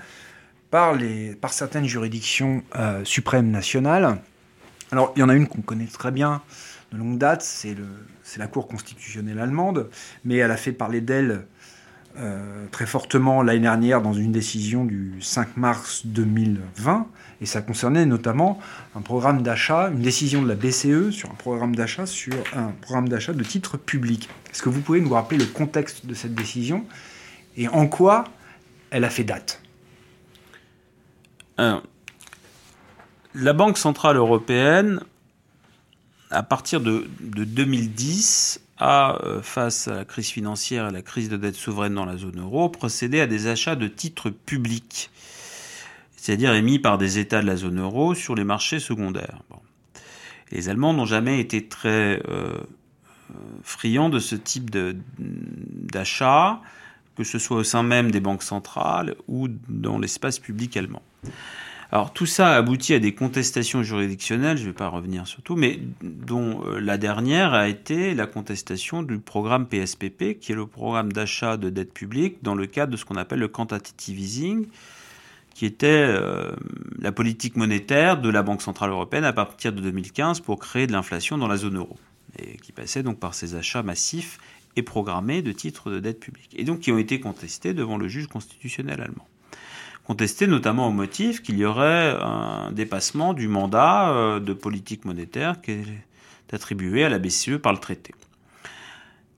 [0.72, 4.22] par, les, par certaines juridictions euh, suprêmes nationales.
[4.92, 6.42] Alors, il y en a une qu'on connaît très bien
[6.92, 7.76] de longue date, c'est
[8.38, 9.90] la Cour constitutionnelle allemande,
[10.26, 11.46] mais elle a fait parler d'elle
[12.18, 17.08] euh, très fortement l'année dernière dans une décision du 5 mars 2020,
[17.42, 18.60] et ça concernait notamment
[18.96, 23.08] un programme d'achat, une décision de la BCE sur un programme d'achat sur un programme
[23.08, 24.28] d'achat de titres publics.
[24.52, 26.84] Est-ce que vous pouvez nous rappeler le contexte de cette décision
[27.56, 28.26] et en quoi
[28.90, 29.62] elle a fait date?
[33.36, 35.02] La Banque centrale européenne,
[36.32, 41.30] à partir de, de 2010, a, euh, face à la crise financière et la crise
[41.30, 45.10] de dette souveraine dans la zone euro, procédé à des achats de titres publics,
[46.16, 49.42] c'est-à-dire émis par des États de la zone euro sur les marchés secondaires.
[50.52, 52.58] Les Allemands n'ont jamais été très euh,
[53.64, 54.72] friands de ce type
[55.20, 56.62] d'achat,
[57.16, 61.02] que ce soit au sein même des banques centrales ou dans l'espace public allemand.
[61.92, 65.42] Alors tout ça a abouti à des contestations juridictionnelles, je ne vais pas revenir sur
[65.42, 70.56] tout, mais dont euh, la dernière a été la contestation du programme PSPP, qui est
[70.56, 74.20] le programme d'achat de dette publique dans le cadre de ce qu'on appelle le quantitative
[74.20, 74.68] easing,
[75.56, 76.52] qui était euh,
[77.00, 80.92] la politique monétaire de la Banque Centrale Européenne à partir de 2015 pour créer de
[80.92, 81.98] l'inflation dans la zone euro,
[82.38, 84.38] et qui passait donc par ces achats massifs
[84.76, 88.08] et programmés de titres de dette publique, et donc qui ont été contestés devant le
[88.08, 89.26] juge constitutionnel allemand.
[90.10, 95.62] Contestés notamment au motif qu'il y aurait un dépassement du mandat euh, de politique monétaire
[95.62, 95.86] qui est
[96.52, 98.16] attribué à la BCE par le traité.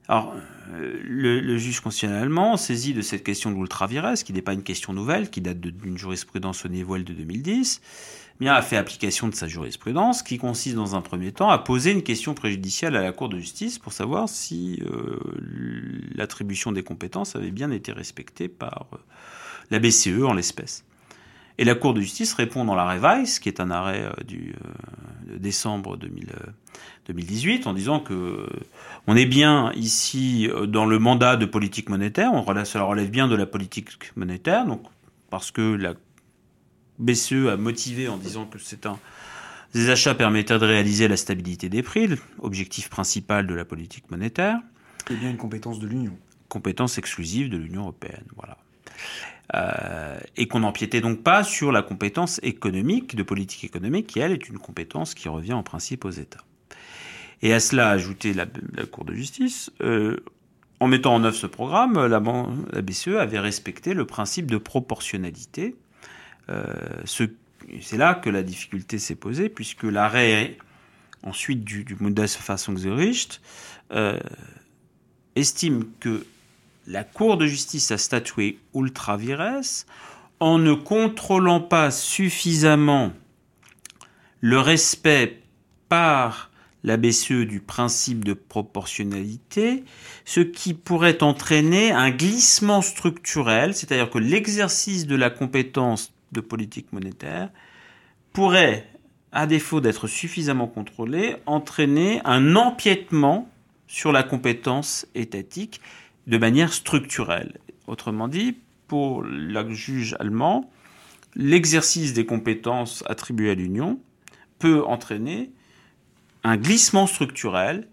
[0.08, 0.34] Alors,
[0.72, 4.64] euh, le, juge constitutionnel allemand, saisi de cette question de l'ultra-virès, qui n'est pas une
[4.64, 7.82] question nouvelle, qui date d'une jurisprudence au niveau de 2010,
[8.40, 11.92] bien, a fait application de sa jurisprudence, qui consiste dans un premier temps à poser
[11.92, 15.20] une question préjudicielle à la Cour de justice pour savoir si euh,
[16.16, 18.88] l'attribution des compétences avait bien été respectée par
[19.72, 20.86] la BCE en l'espèce.
[21.58, 24.54] Et la Cour de justice répond dans l'arrêt Weiss, qui est un arrêt euh, du
[25.38, 28.48] décembre 2018, en disant que
[29.08, 33.28] on est bien ici dans le mandat de politique monétaire, on relève, cela relève bien
[33.28, 34.84] de la politique monétaire, donc
[35.30, 35.94] parce que la
[37.00, 39.00] BCE a motivé en disant que c'est un
[39.74, 42.10] des achats permettraient de réaliser la stabilité des prix,
[42.42, 44.60] l'objectif principal de la politique monétaire.
[45.08, 46.18] C'est bien une compétence de l'Union.
[46.50, 48.58] Compétence exclusive de l'Union européenne, voilà.
[49.54, 54.32] Euh, et qu'on n'empiétait donc pas sur la compétence économique, de politique économique, qui elle
[54.32, 56.46] est une compétence qui revient en principe aux États.
[57.42, 60.18] Et à cela ajouter la, la Cour de justice, euh,
[60.80, 65.76] en mettant en œuvre ce programme, la, BCE avait respecté le principe de proportionnalité
[66.50, 66.74] euh,
[67.06, 70.58] c'est là que la difficulté s'est posée, puisque l'arrêt
[71.24, 73.40] ensuite du, du Bundesverfassungsgericht
[75.36, 76.26] estime que
[76.88, 79.62] la Cour de justice a statué ultra vires
[80.40, 83.14] en ne contrôlant pas suffisamment
[84.40, 85.44] le respect
[85.88, 86.50] par
[86.84, 89.84] la BCE du principe de proportionnalité,
[90.26, 96.92] ce qui pourrait entraîner un glissement structurel, c'est-à-dire que l'exercice de la compétence de politique
[96.92, 97.50] monétaire
[98.34, 98.88] pourrait,
[99.32, 103.48] à défaut d'être suffisamment contrôlé, entraîner un empiètement
[103.88, 105.82] sur la compétence étatique
[106.28, 107.60] de manière structurelle.
[107.88, 108.58] Autrement dit,
[108.88, 110.70] pour le juge allemand,
[111.36, 114.00] l'exercice des compétences attribuées à l'Union
[114.60, 115.52] peut entraîner
[116.44, 117.88] un glissement structurel,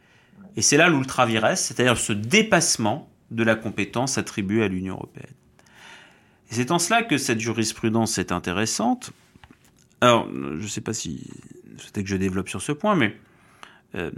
[0.56, 5.34] et c'est là l'ultra-virès, c'est-à-dire ce dépassement de la compétence attribuée à l'Union européenne.
[6.50, 9.12] C'est en cela que cette jurisprudence est intéressante.
[10.00, 11.30] Alors, je ne sais pas si
[11.78, 13.16] c'était que je développe sur ce point, mais
[13.94, 14.10] euh,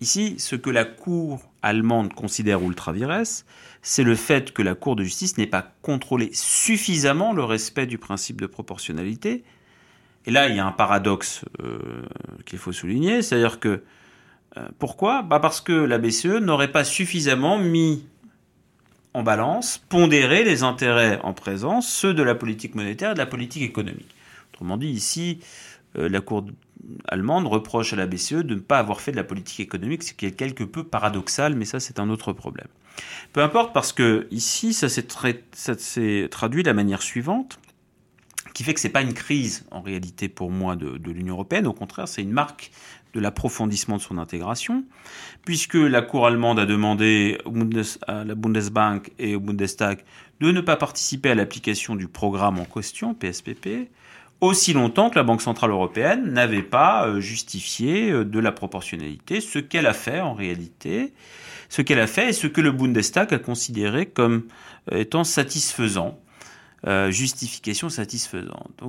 [0.00, 3.22] ici, ce que la Cour allemande considère ultra vires,
[3.82, 7.98] c'est le fait que la Cour de justice n'ait pas contrôlé suffisamment le respect du
[7.98, 9.44] principe de proportionnalité.
[10.26, 11.78] Et là, il y a un paradoxe euh,
[12.46, 13.82] qu'il faut souligner, c'est-à-dire que
[14.56, 15.22] euh, pourquoi?
[15.22, 18.06] Bah Parce que la BCE n'aurait pas suffisamment mis
[19.12, 23.26] en balance, pondérer les intérêts en présence, ceux de la politique monétaire et de la
[23.26, 24.14] politique économique.
[24.52, 25.40] Autrement dit, ici,
[25.96, 26.46] euh, la Cour
[27.08, 30.14] allemande reproche à la BCE de ne pas avoir fait de la politique économique, ce
[30.14, 32.68] qui est quelque peu paradoxal, mais ça c'est un autre problème.
[33.32, 37.58] Peu importe, parce que ici, ça s'est traduit de la manière suivante,
[38.52, 41.34] qui fait que ce n'est pas une crise en réalité pour moi de, de l'Union
[41.34, 42.70] européenne, au contraire, c'est une marque
[43.14, 44.84] de l'approfondissement de son intégration,
[45.44, 47.38] puisque la Cour allemande a demandé
[48.06, 50.04] à la Bundesbank et au Bundestag
[50.40, 53.88] de ne pas participer à l'application du programme en question, PSPP,
[54.40, 59.40] aussi longtemps que la Banque Centrale Européenne n'avait pas euh, justifié euh, de la proportionnalité,
[59.40, 61.12] ce qu'elle a fait en réalité,
[61.68, 64.44] ce qu'elle a fait et ce que le Bundestag a considéré comme
[64.92, 66.18] euh, étant satisfaisant,
[67.08, 68.82] justification satisfaisante.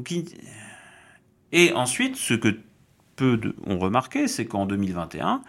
[1.53, 2.59] Et ensuite, ce que
[3.15, 5.41] peu ont remarqué, c'est qu'en 2021,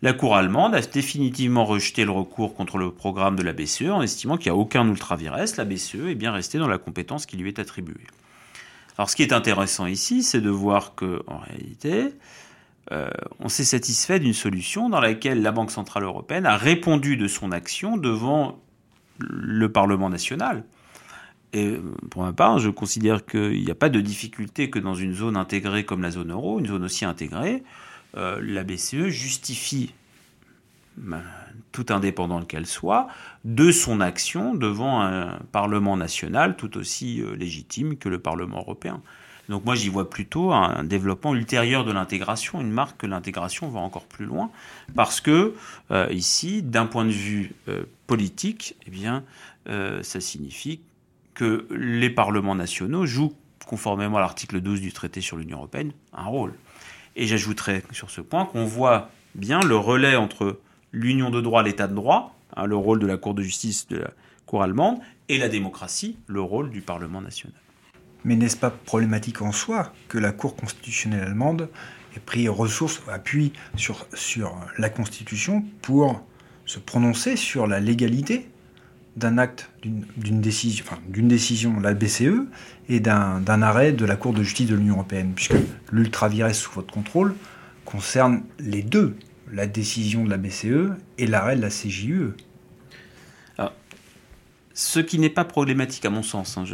[0.00, 4.00] la Cour allemande a définitivement rejeté le recours contre le programme de la BCE en
[4.00, 5.36] estimant qu'il n'y a aucun ultra-vires.
[5.36, 8.06] La BCE est bien restée dans la compétence qui lui est attribuée.
[9.02, 12.14] Alors ce qui est intéressant ici, c'est de voir que en réalité,
[12.92, 13.10] euh,
[13.40, 17.50] on s'est satisfait d'une solution dans laquelle la Banque centrale européenne a répondu de son
[17.50, 18.60] action devant
[19.18, 20.62] le Parlement national.
[21.52, 21.80] Et
[22.12, 25.36] pour ma part, je considère qu'il n'y a pas de difficulté que dans une zone
[25.36, 27.64] intégrée comme la zone euro, une zone aussi intégrée,
[28.16, 29.94] euh, la BCE justifie,
[31.72, 33.08] tout indépendante qu'elle soit,
[33.44, 39.00] de son action devant un Parlement national tout aussi euh, légitime que le Parlement européen.
[39.48, 43.80] Donc moi j'y vois plutôt un développement ultérieur de l'intégration, une marque que l'intégration va
[43.80, 44.50] encore plus loin,
[44.94, 45.54] parce que
[46.10, 47.52] ici, d'un point de vue
[48.06, 49.24] politique, eh bien,
[49.66, 50.80] ça signifie
[51.34, 53.34] que les parlements nationaux jouent,
[53.66, 56.54] conformément à l'article 12 du traité sur l'Union européenne, un rôle.
[57.16, 60.58] Et j'ajouterais sur ce point qu'on voit bien le relais entre
[60.92, 63.98] l'union de droit, l'état de droit, hein, le rôle de la Cour de justice de
[63.98, 64.10] la
[64.46, 67.56] Cour allemande, et la démocratie, le rôle du Parlement national.
[68.24, 71.68] Mais n'est-ce pas problématique en soi que la Cour constitutionnelle allemande
[72.16, 74.06] ait pris ressources, appui sur,
[74.78, 76.22] la Constitution pour
[76.66, 78.48] se prononcer sur la légalité
[79.16, 82.46] d'un acte, d'une décision, enfin, d'une décision de la BCE
[82.88, 85.56] et d'un arrêt de la Cour de justice de l'Union européenne, puisque
[85.90, 87.34] l'ultra sous votre contrôle
[87.84, 89.16] concerne les deux,
[89.52, 92.32] la décision de la BCE et l'arrêt de la CJUE.
[94.74, 96.64] ce qui n'est pas problématique à mon sens, hein,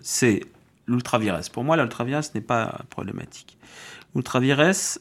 [0.00, 0.40] c'est
[0.88, 1.20] l'ultra
[1.52, 3.58] Pour moi, l'ultra n'est pas problématique.
[4.16, 4.40] Ultra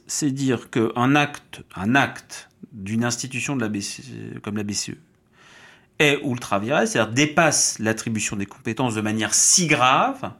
[0.07, 4.97] c'est dire qu'un acte, un acte d'une institution de la BCE, comme la BCE
[5.99, 10.33] est ultra c'est-à-dire dépasse l'attribution des compétences de manière si grave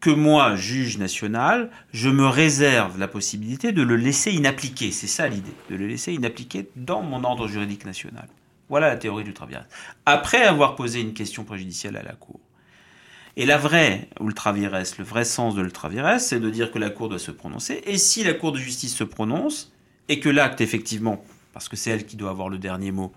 [0.00, 4.90] que moi, juge national, je me réserve la possibilité de le laisser inappliqué.
[4.92, 8.28] C'est ça l'idée, de le laisser inappliqué dans mon ordre juridique national.
[8.68, 9.48] Voilà la théorie du ultra
[10.04, 12.40] Après avoir posé une question préjudicielle à la Cour.
[13.36, 17.08] Et la vraie ultra le vrai sens de l'ultra c'est de dire que la Cour
[17.08, 17.82] doit se prononcer.
[17.84, 19.72] Et si la Cour de justice se prononce,
[20.08, 23.12] et que l'acte, effectivement, parce que c'est elle qui doit avoir le dernier mot,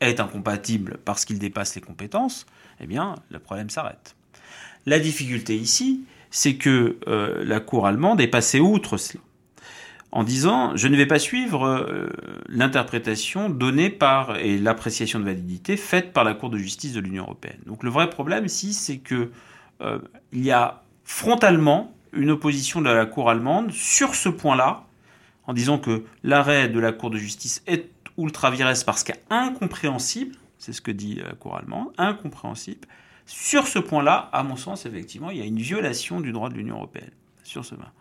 [0.00, 2.46] est incompatible parce qu'il dépasse les compétences,
[2.80, 4.16] eh bien, le problème s'arrête.
[4.86, 9.22] La difficulté ici, c'est que euh, la Cour allemande est passée outre cela,
[10.12, 12.08] en disant je ne vais pas suivre euh,
[12.48, 17.24] l'interprétation donnée par et l'appréciation de validité faite par la Cour de justice de l'Union
[17.24, 17.58] européenne.
[17.66, 19.30] Donc le vrai problème ici, c'est que
[19.80, 19.98] euh,
[20.32, 24.84] il y a frontalement une opposition de la Cour allemande sur ce point-là,
[25.46, 30.72] en disant que l'arrêt de la Cour de justice est ultra virès parce qu'incompréhensible, c'est
[30.72, 32.86] ce que dit la Cour allemande, incompréhensible.
[33.32, 36.54] Sur ce point-là, à mon sens, effectivement, il y a une violation du droit de
[36.54, 37.12] l'Union européenne.
[37.44, 37.92] Sur ce point.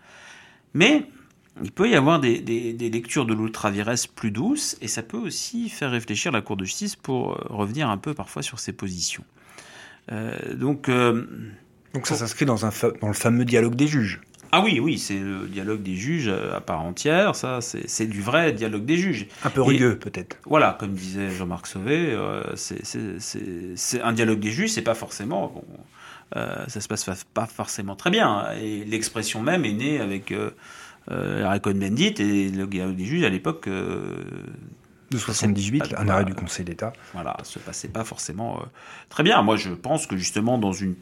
[0.74, 1.06] Mais
[1.62, 2.40] il peut y avoir des,
[2.92, 3.72] lectures de l'ultra
[4.16, 7.92] plus douces, et ça peut aussi faire réfléchir la Cour de justice pour euh, revenir
[7.92, 9.24] un peu parfois sur ses positions.
[10.12, 11.28] Euh, donc, euh,
[11.94, 14.22] donc ça s'inscrit dans, dans le fameux dialogue des juges.
[14.52, 18.52] Ah oui, oui, c'est le dialogue des juges à part entière, ça, c'est du vrai
[18.52, 19.28] dialogue des juges.
[19.44, 20.38] Un peu rugueux, peut-être.
[20.46, 25.48] Voilà, comme disait Jean-Marc Sauvé, euh, c'est un dialogue des juges, c'est pas forcément.
[25.54, 25.64] Bon,
[26.36, 28.28] euh, ça se passe pas forcément très bien.
[28.28, 28.56] Hein.
[28.60, 30.52] Et l'expression même est née avec euh,
[31.12, 33.68] euh la Bendit et le dialogue des juges à l'époque.
[33.68, 36.94] de 78, un arrêt du Conseil d'État.
[37.14, 38.64] Voilà, se passait pas forcément
[39.10, 39.42] très bien.
[39.44, 40.96] Moi, je pense que justement, dans une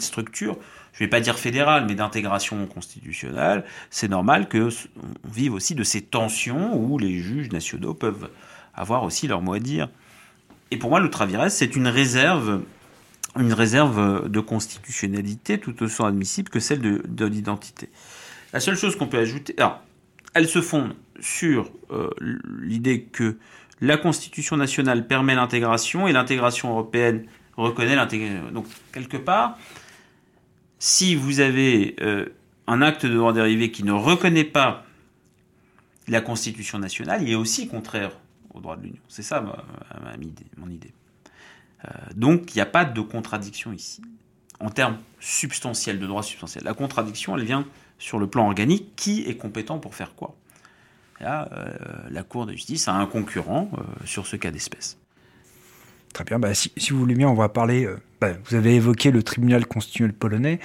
[0.00, 0.56] structure,
[0.92, 5.74] je ne vais pas dire fédérale, mais d'intégration constitutionnelle, c'est normal que on vive aussi
[5.74, 8.28] de ces tensions où les juges nationaux peuvent
[8.74, 9.88] avoir aussi leur mot à dire.
[10.70, 12.62] Et pour moi, le Travirès, c'est une réserve,
[13.38, 17.88] une réserve de constitutionnalité tout aussi admissible que celle de, l'identité.
[18.52, 19.82] La seule chose qu'on peut ajouter, alors,
[20.34, 22.10] elle se fonde sur euh,
[22.62, 23.36] l'idée que
[23.80, 27.26] la Constitution nationale permet l'intégration et l'intégration européenne
[27.56, 28.50] reconnaît l'intégration.
[28.50, 29.58] Donc, quelque part,
[30.78, 32.26] si vous avez euh,
[32.66, 34.84] un acte de droit dérivé qui ne reconnaît pas
[36.08, 38.10] la Constitution nationale, il est aussi contraire
[38.52, 39.00] au droit de l'Union.
[39.08, 39.40] C'est ça
[40.56, 40.92] mon idée.
[41.84, 44.02] Euh, donc il n'y a pas de contradiction ici.
[44.60, 46.64] En termes substantiels, de droit substantiel.
[46.64, 47.66] La contradiction, elle vient
[47.98, 48.94] sur le plan organique.
[48.96, 50.34] Qui est compétent pour faire quoi?
[51.20, 51.46] Euh,
[52.10, 53.70] la Cour de justice a un concurrent
[54.04, 54.98] sur ce cas d'espèce.
[56.12, 56.38] Très bien.
[56.38, 57.84] Bah, si, vous voulez bien, on va parler.
[57.84, 60.60] Euh, bah, vous avez évoqué le tribunal constitutionnel polonais.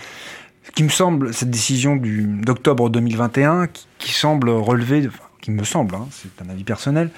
[0.63, 3.67] Ce qui me semble, cette décision d'octobre 2021,
[3.97, 7.09] qui, semble relever, qui me semble, hein, c'est un avis personnel,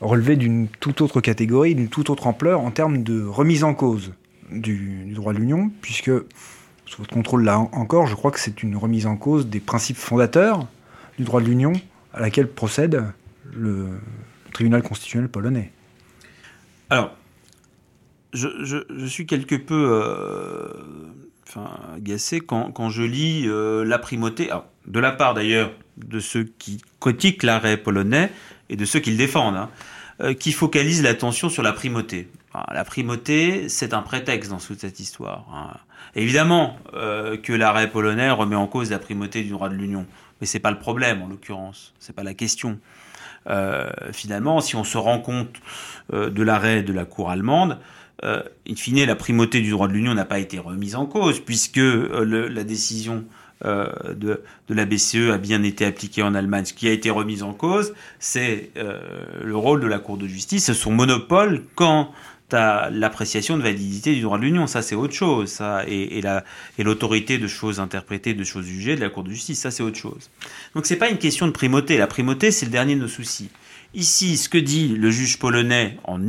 [0.00, 4.12] relever d'une toute autre catégorie, d'une toute autre ampleur en termes de remise en cause
[4.50, 6.10] du, droit de l'Union, puisque,
[6.84, 9.96] sous votre contrôle là encore, je crois que c'est une remise en cause des principes
[9.96, 10.66] fondateurs
[11.16, 11.74] du droit de l'Union
[12.12, 13.04] à laquelle procède
[13.54, 13.86] le
[14.52, 15.70] tribunal constitutionnel polonais.
[16.90, 17.14] Alors,
[18.32, 20.68] je, suis quelque peu euh,
[21.48, 24.50] enfin, agacé quand, quand, je lis euh, la primauté,
[24.86, 28.30] de la part d'ailleurs de ceux qui critiquent l'arrêt polonais
[28.68, 29.70] et de ceux qui le défendent, hein,
[30.20, 32.28] euh, qui focalisent l'attention sur la primauté.
[32.72, 35.46] la primauté, c'est un prétexte dans toute cette histoire.
[35.52, 35.76] Hein.
[36.16, 40.06] Évidemment que l'arrêt polonais remet en cause la primauté du droit de l'Union,
[40.40, 42.80] mais c'est pas le problème en l'occurrence, c'est pas la question.
[44.10, 45.60] finalement, si on se rend compte
[46.12, 47.78] de l'arrêt de la Cour allemande,
[48.22, 51.40] euh, in fine, la primauté du droit de l'Union n'a pas été remise en cause,
[51.40, 53.24] puisque euh, la décision
[53.64, 56.64] euh, de, la BCE a bien été appliquée en Allemagne.
[56.64, 60.72] Ce qui a été remis en cause, c'est le rôle de la Cour de justice,
[60.72, 62.12] son monopole quant
[62.52, 64.66] à l'appréciation de validité du droit de l'Union.
[64.66, 65.48] Ça, c'est autre chose.
[65.48, 66.20] Ça, et,
[66.78, 69.98] l'autorité de choses interprétées, de choses jugées de la Cour de justice, ça, c'est autre
[69.98, 70.30] chose.
[70.74, 71.96] Donc, c'est pas une question de primauté.
[71.96, 73.50] La primauté, c'est le dernier de nos soucis.
[73.94, 76.20] Ici, ce que dit le juge polonais en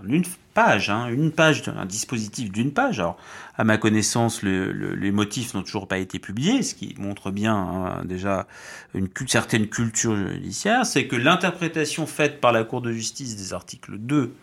[0.00, 0.24] en une
[0.58, 3.00] hein, une page, un dispositif d'une page.
[3.00, 3.16] Alors,
[3.56, 8.02] à ma connaissance, les motifs n'ont toujours pas été publiés, ce qui montre bien hein,
[8.04, 8.46] déjà
[8.94, 10.86] une certaine culture judiciaire.
[10.86, 14.34] C'est que l'interprétation faite par la Cour de justice des articles 2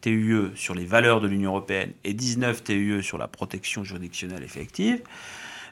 [0.00, 5.00] TUE sur les valeurs de l'Union européenne et 19 TUE sur la protection juridictionnelle effective,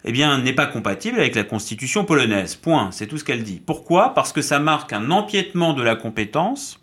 [0.05, 2.55] eh bien, n'est pas compatible avec la constitution polonaise.
[2.55, 2.91] Point.
[2.93, 3.61] C'est tout ce qu'elle dit.
[3.65, 4.15] Pourquoi?
[4.15, 6.81] Parce que ça marque un empiètement de la compétence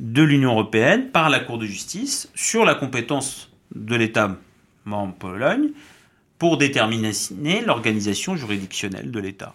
[0.00, 4.36] de l'Union européenne par la Cour de justice sur la compétence de l'État
[4.84, 5.70] membre Pologne
[6.38, 7.12] pour déterminer
[7.64, 9.54] l'organisation juridictionnelle de l'État.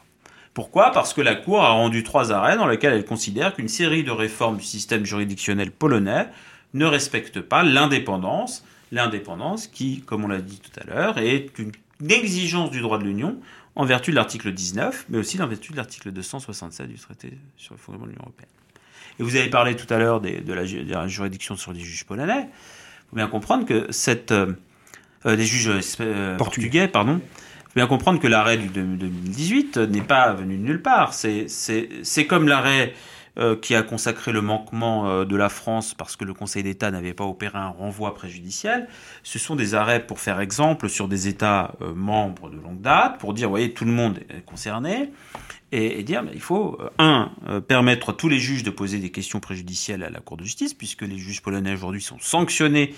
[0.54, 0.92] Pourquoi?
[0.92, 4.12] Parce que la Cour a rendu trois arrêts dans lesquels elle considère qu'une série de
[4.12, 6.28] réformes du système juridictionnel polonais
[6.74, 11.72] ne respecte pas l'indépendance, l'indépendance qui, comme on l'a dit tout à l'heure, est une
[12.10, 13.39] exigence du droit de l'Union
[13.76, 17.74] en vertu de l'article 19, mais aussi en vertu de l'article 267 du traité sur
[17.74, 18.50] le fondement de l'Union européenne.
[19.22, 22.47] Et vous avez parlé tout à l'heure de, la, juridiction sur les juges polonais.
[22.49, 24.53] Il faut bien comprendre que cette euh,
[25.28, 27.22] euh, des juges euh, portugais, pardon.
[27.22, 31.13] Il faut bien comprendre que l'arrêt de 2018 n'est pas venu de nulle part.
[31.13, 32.95] C'est comme l'arrêt
[33.62, 37.24] qui a consacré le manquement de la France parce que le Conseil d'État n'avait pas
[37.24, 38.88] opéré un renvoi préjudiciel.
[39.24, 43.34] Ce sont des arrêts pour faire exemple sur des États membres de longue date, pour
[43.34, 45.12] dire, vous voyez, tout le monde est concerné
[45.72, 49.12] et, dire il faut, euh, un, euh, permettre à tous les juges de poser des
[49.12, 52.94] questions préjudicielles à la Cour de justice, puisque les juges polonais aujourd'hui sont sanctionnés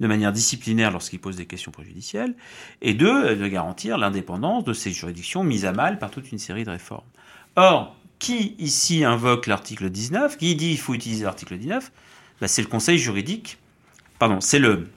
[0.00, 2.34] de manière disciplinaire lorsqu'ils posent des questions préjudicielles,
[2.82, 6.38] et deux, euh, de garantir l'indépendance de ces juridictions mises à mal par toute une
[6.38, 7.06] série de réformes.
[7.56, 11.92] Or, qui ici invoque l'article 19 Qui dit il faut utiliser l'article 19
[12.40, 13.58] ben, C'est le Conseil juridique,
[14.18, 14.88] pardon, c'est le,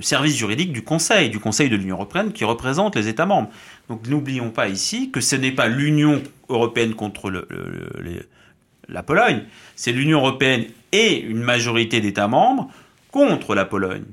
[0.00, 3.50] service juridique du Conseil, du Conseil de l'Union européenne, qui représente les États membres.
[3.88, 7.30] Donc n'oublions pas ici que ce n'est pas l'Union européenne contre
[8.88, 9.42] la Pologne,
[9.76, 12.70] c'est l'Union européenne et une majorité d'États membres
[13.10, 14.04] contre la Pologne.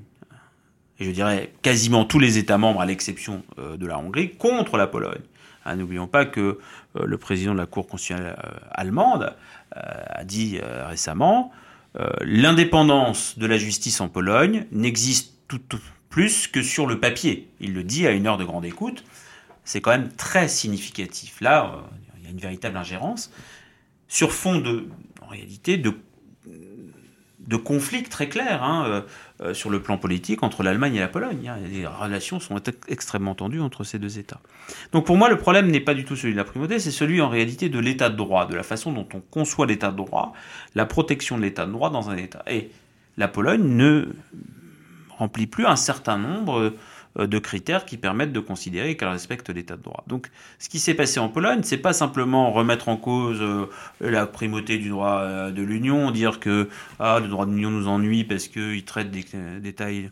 [1.00, 4.88] Je dirais quasiment tous les États membres, à l'exception euh, de la Hongrie, contre la
[4.88, 5.22] Pologne.
[5.66, 6.60] Hein, n'oublions pas que
[7.04, 9.36] le président de la Cour constitutionnelle euh, allemande
[9.72, 11.52] a dit récemment
[12.22, 15.60] l'indépendance de la justice en Pologne n'existe tout,
[16.10, 17.50] plus que sur le papier.
[17.60, 19.04] Il le dit à une heure de grande écoute
[19.66, 21.42] c'est quand même très significatif.
[21.42, 21.82] Là, euh,
[22.20, 23.32] il y a une véritable ingérence
[24.08, 24.88] sur fond de,
[25.22, 25.94] en réalité, de,
[27.48, 29.02] de conflits très clairs hein, euh,
[29.42, 31.48] euh, sur le plan politique entre l'Allemagne et la Pologne.
[31.48, 31.58] Hein.
[31.72, 34.40] Les relations sont extrêmement tendues entre ces deux États.
[34.92, 37.22] Donc pour moi, le problème n'est pas du tout celui de la primauté, c'est celui
[37.22, 40.34] en réalité de l'état de droit, de la façon dont on conçoit l'état de droit,
[40.74, 42.44] la protection de l'état de droit dans un État.
[42.48, 42.72] Et
[43.18, 44.08] la Pologne ne
[45.18, 46.78] remplit plus un certain nombre euh,
[47.18, 50.04] de critères qui permettent de considérer qu'elle respecte l'état de droit.
[50.08, 53.68] Donc, ce qui s'est passé en Pologne, c'est pas simplement remettre en cause euh,
[54.02, 57.88] la primauté du droit euh, de l'Union, dire que ah, le droit de l'Union nous
[57.88, 59.26] ennuie parce qu'il traite des
[59.62, 60.12] détails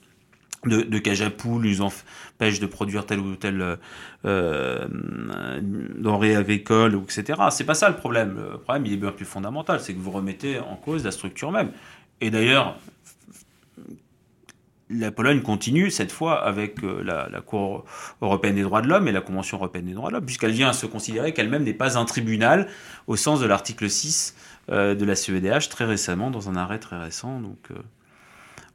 [0.66, 3.78] de, de cage à poules, nous empêche de produire telle ou telle
[4.26, 7.42] euh, denrée agricole, etc.
[7.52, 8.36] C'est pas ça le problème.
[8.54, 11.52] Le problème, il est bien plus fondamental, c'est que vous remettez en cause la structure
[11.52, 11.72] même.
[12.22, 12.78] Et d'ailleurs,
[14.90, 17.86] la Pologne continue cette fois avec euh, la, Cour
[18.22, 20.70] européenne des droits de l'homme et la Convention européenne des droits de l'homme, puisqu'elle vient
[20.70, 22.68] à se considérer qu'elle-même n'est pas un tribunal
[23.08, 24.36] au sens de l'article 6
[24.70, 27.40] euh, de la CEDH très récemment, dans un arrêt très récent.
[27.40, 27.76] Donc euh,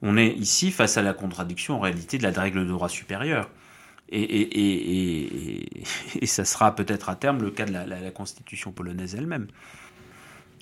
[0.03, 3.51] on est ici face à la contradiction en réalité de la règle de droit supérieur.
[4.11, 5.61] Et,
[6.25, 9.49] ça sera peut-être à terme le cas de la Constitution polonaise elle-même.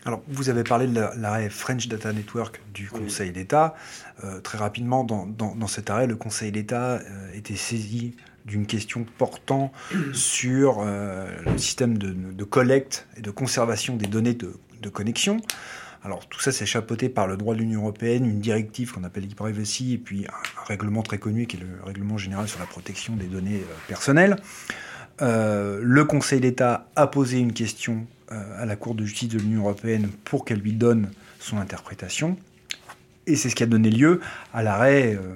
[0.07, 3.75] Alors, vous avez parlé de l'arrêt French Data Network du Conseil d'État.
[4.23, 9.73] Euh, très rapidement, dans, cet arrêt, le Conseil d'État euh, était saisi d'une question portant
[10.13, 15.39] sur euh, le système de, collecte et de conservation des données de, connexion.
[16.05, 19.25] Alors tout ça c'est chapeauté par le droit de l'Union européenne, une directive qu'on appelle
[19.25, 23.17] e-privacy et puis un, règlement très connu qui est le règlement général sur la protection
[23.17, 24.37] des données personnelles.
[25.21, 30.11] le Conseil d'État a posé une question à la Cour de justice de l'Union européenne
[30.25, 32.37] pour qu'elle lui donne son interprétation.
[33.27, 34.21] Et c'est ce qui a donné lieu
[34.55, 35.35] à l'arrêt euh,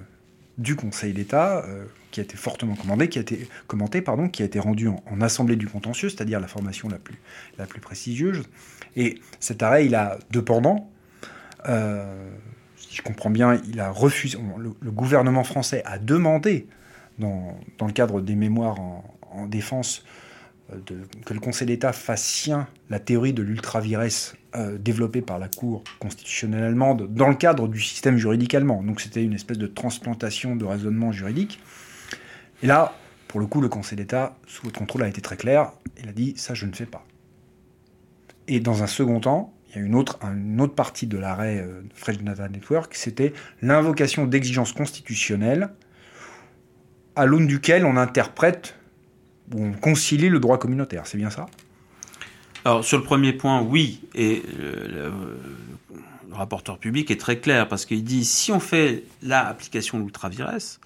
[0.59, 4.43] du Conseil d'État, euh, qui a été fortement commandé, qui a été commenté, pardon, qui
[4.43, 7.18] a été rendu en, assemblée du contentieux, c'est-à-dire la formation la plus,
[7.59, 8.43] la plus prestigieuse.
[8.97, 10.91] Et cet arrêt, il a deux pendants.
[11.64, 14.38] si je comprends bien, il a refusé.
[14.59, 16.66] Le, gouvernement français a demandé,
[17.18, 20.05] dans, dans, le cadre des mémoires en défense,
[21.24, 24.02] que le Conseil d'État fasse sien la théorie de l'ultra-vires
[24.54, 28.82] euh, développée par la Cour constitutionnelle allemande dans le cadre du système juridique allemand.
[28.82, 31.60] Donc c'était une espèce de transplantation de raisonnement juridique.
[32.62, 32.94] Et là,
[33.28, 35.72] pour le coup, le Conseil d'État, sous votre contrôle, a été très clair.
[36.02, 37.04] Il a dit ça, je ne fais pas.
[38.48, 41.58] Et dans un second temps, il y a une autre, une autre partie de l'arrêt
[41.58, 45.70] euh, French Data Network, c'était l'invocation d'exigences constitutionnelles
[47.14, 48.80] à l'aune duquel on interprète
[49.55, 51.07] ou on concilie le droit communautaire.
[51.07, 51.46] C'est bien ça?
[52.64, 54.03] Alors, sur le premier point, oui.
[54.14, 55.11] Et euh,
[56.28, 60.05] le, rapporteur public est très clair parce qu'il dit si on fait la application de
[60.05, 60.80] l'ultra-virès,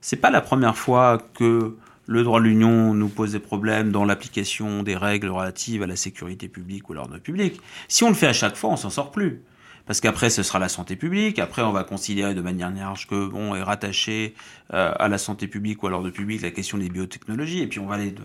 [0.00, 1.76] c'est pas la première fois que
[2.06, 5.96] le droit de l'Union nous pose des problèmes dans l'application des règles relatives à la
[5.96, 7.60] sécurité publique ou l'ordre public.
[7.88, 9.42] Si on le fait à chaque fois, on s'en sort plus.
[9.86, 11.38] Parce qu'après, ce sera la santé publique.
[11.38, 14.34] Après, on va considérer de manière large que bon est rattaché
[14.72, 17.60] euh, à la santé publique ou à l'ordre public la question des biotechnologies.
[17.60, 18.22] Et puis on va aller de,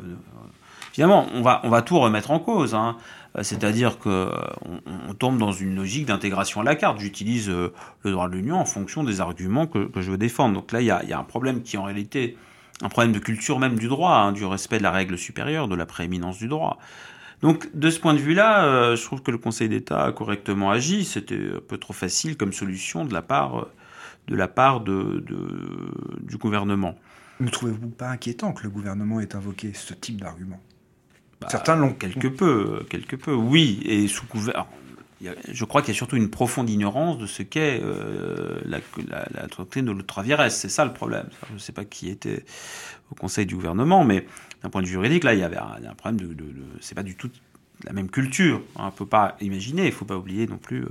[0.91, 2.76] finalement, on va on va tout remettre en cause.
[2.76, 2.97] Hein.
[3.38, 4.30] Euh, c'est-à-dire que euh,
[5.10, 6.99] on, tombe dans une logique d'intégration à la carte.
[6.99, 7.72] J'utilise le
[8.03, 10.53] droit de l'Union en fonction des arguments que, je veux défendre.
[10.53, 12.38] Donc là, il y a, y a un problème qui en réalité
[12.82, 15.76] un problème de culture même du droit, hein, du respect de la règle supérieure, de
[15.76, 16.78] la prééminence du droit.
[17.41, 20.71] Donc de ce point de vue-là, euh, je trouve que le Conseil d'État a correctement
[20.71, 21.05] agi.
[21.05, 23.67] C'était un peu trop facile comme solution de la part,
[24.27, 25.23] de la part de,
[26.21, 26.95] du gouvernement.
[27.39, 30.61] Ne trouvez-vous pas inquiétant que le gouvernement ait invoqué ce type d'argument?
[31.41, 31.93] Bah, Certains l'ont.
[31.93, 33.81] Quelque peu, quelque peu, oui.
[33.86, 34.65] Et sous couvert
[35.22, 39.47] je crois qu'il y a surtout une profonde ignorance de ce qu'est euh, la, la,
[39.47, 41.30] doctrine de l'ultra C'est ça le problème.
[41.49, 42.43] Je ne sais pas qui était
[43.11, 44.26] au Conseil du gouvernement, mais
[44.61, 46.45] d'un point de vue juridique, là, il y avait un, problème de, de,
[46.82, 47.30] c'est pas du tout
[47.86, 48.61] la même culture.
[48.76, 49.84] On ne peut pas imaginer.
[49.84, 50.84] Il ne faut pas oublier non plus.
[50.84, 50.89] Euh,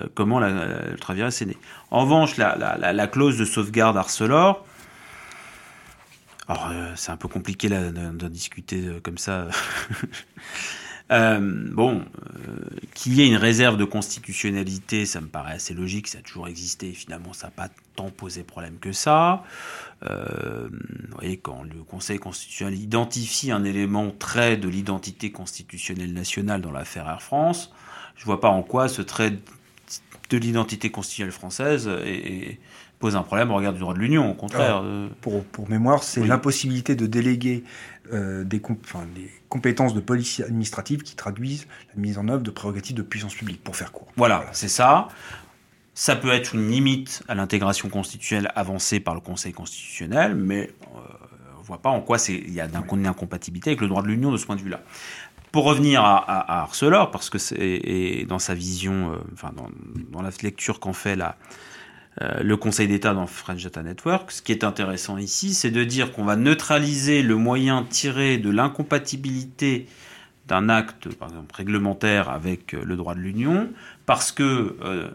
[0.00, 1.56] euh, comment l'ultra est né.
[1.92, 4.66] En revanche, la, clause de sauvegarde Arcelor,
[6.48, 9.46] alors c'est un peu compliqué d'en discuter comme ça.
[11.12, 11.38] Euh,
[11.70, 16.18] bon, euh, qu'il y ait une réserve de constitutionnalité, ça me paraît assez logique, ça
[16.18, 19.44] a toujours existé, finalement ça n'a pas tant posé problème que ça.
[20.04, 26.62] Euh, vous voyez, quand le Conseil constitutionnel identifie un élément trait de l'identité constitutionnelle nationale
[26.62, 27.72] dans l'affaire Air France,
[28.16, 29.32] je ne vois pas en quoi ce trait
[30.30, 31.90] de l'identité constitutionnelle française
[33.04, 34.82] pose un problème au regard du droit de l'Union, au contraire.
[35.20, 37.62] pour, pour, mémoire, c'est l'impossibilité de déléguer
[38.14, 38.62] euh, des,
[39.50, 43.62] compétences de police administrative qui traduisent la mise en œuvre de prérogatives de puissance publique,
[43.62, 44.08] pour faire court.
[44.16, 45.08] Voilà, c'est ça.
[45.92, 51.00] Ça peut être une limite à l'intégration constitutionnelle avancée par le Conseil constitutionnel, mais euh,
[51.58, 54.08] on ne voit pas en quoi il y a une incompatibilité avec le droit de
[54.08, 54.80] l'Union de ce point de vue-là.
[55.52, 59.68] Pour revenir à, Arcelor, parce que c'est dans sa vision, euh, enfin dans,
[60.10, 61.36] dans, la lecture qu'en fait la,
[62.22, 64.30] euh, le Conseil d'État dans French Data Network.
[64.30, 68.50] Ce qui est intéressant ici, c'est de dire qu'on va neutraliser le moyen tiré de
[68.50, 69.88] l'incompatibilité
[70.46, 73.68] d'un acte, par exemple réglementaire, avec euh, le droit de l'Union,
[74.06, 75.10] parce que euh,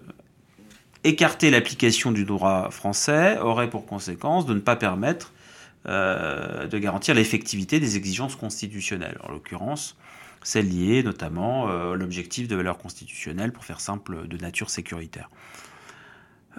[1.06, 5.34] écarter l'application du droit français aurait pour conséquence de ne pas permettre
[5.86, 9.18] de garantir l'effectivité des exigences constitutionnelles.
[9.24, 9.96] En l'occurrence,
[10.44, 15.30] celles liées notamment à l'objectif de valeur constitutionnelle, pour faire simple, de nature sécuritaire.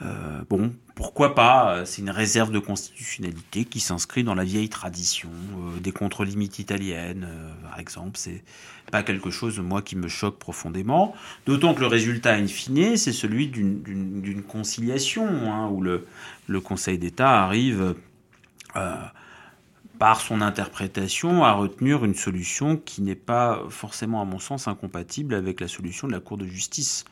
[0.02, 4.70] Euh, bon, pourquoi pas euh, C'est une réserve de constitutionnalité qui s'inscrit dans la vieille
[4.70, 7.28] tradition euh, des contre-limites italiennes,
[7.62, 8.12] par exemple.
[8.14, 8.42] C'est
[8.90, 11.14] pas quelque chose, moi, qui me choque profondément.
[11.46, 16.06] D'autant que le résultat, in fine, c'est celui d'une conciliation, hein, où le,
[16.46, 17.94] le Conseil d'État arrive,
[19.98, 25.34] par son interprétation, à retenir une solution qui n'est pas forcément, à mon sens, incompatible
[25.34, 27.04] avec la solution de la Cour de justice.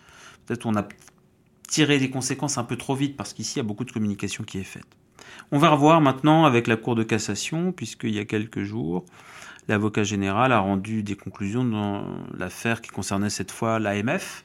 [0.47, 0.89] Peut-être on a
[1.69, 4.43] tirer des conséquences un peu trop vite parce qu'ici il y a beaucoup de communication
[4.43, 4.87] qui est faite.
[5.53, 9.05] On va revoir maintenant avec la Cour de cassation, puisqu'il y a quelques jours,
[9.69, 12.05] l'avocat général a rendu des conclusions dans
[12.37, 14.45] l'affaire qui concernait cette fois l'AMF,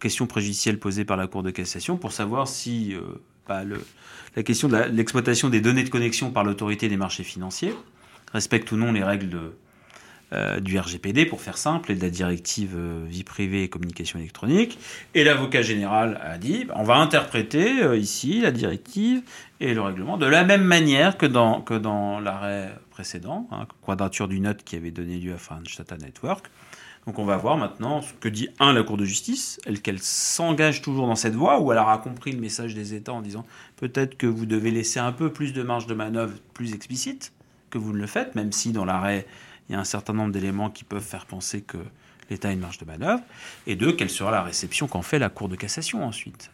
[0.00, 3.00] question préjudicielle posée par la Cour de cassation, pour savoir si euh,
[3.46, 3.62] bah,
[4.34, 7.74] la question de l'exploitation des données de connexion par l'autorité des marchés financiers
[8.32, 9.52] respecte ou non les règles de,
[10.32, 14.18] euh, du RGPD, pour faire simple, et de la directive euh, vie privée et communication
[14.18, 14.76] électronique.
[15.14, 19.22] Et l'avocat général a dit, bah, on va interpréter euh, ici la directive
[19.60, 24.26] et le règlement de la même manière que dans, que dans l'arrêt précédent, hein, quadrature
[24.26, 26.46] du note qui avait donné lieu à French Data Network.
[27.06, 30.00] Donc on va voir maintenant ce que dit, un, la Cour de justice, elle qu'elle
[30.00, 33.46] s'engage toujours dans cette voie, ou elle aura compris le message des États en disant
[33.76, 37.32] peut-être que vous devez laisser un peu plus de marge de manœuvre plus explicite
[37.70, 39.24] que vous ne le faites, même si dans l'arrêt
[39.68, 41.78] il y a un certain nombre d'éléments qui peuvent faire penser que
[42.30, 43.22] l'État a une marge de manœuvre,
[43.66, 46.50] et deux, quelle sera la réception qu'en fait la Cour de cassation ensuite.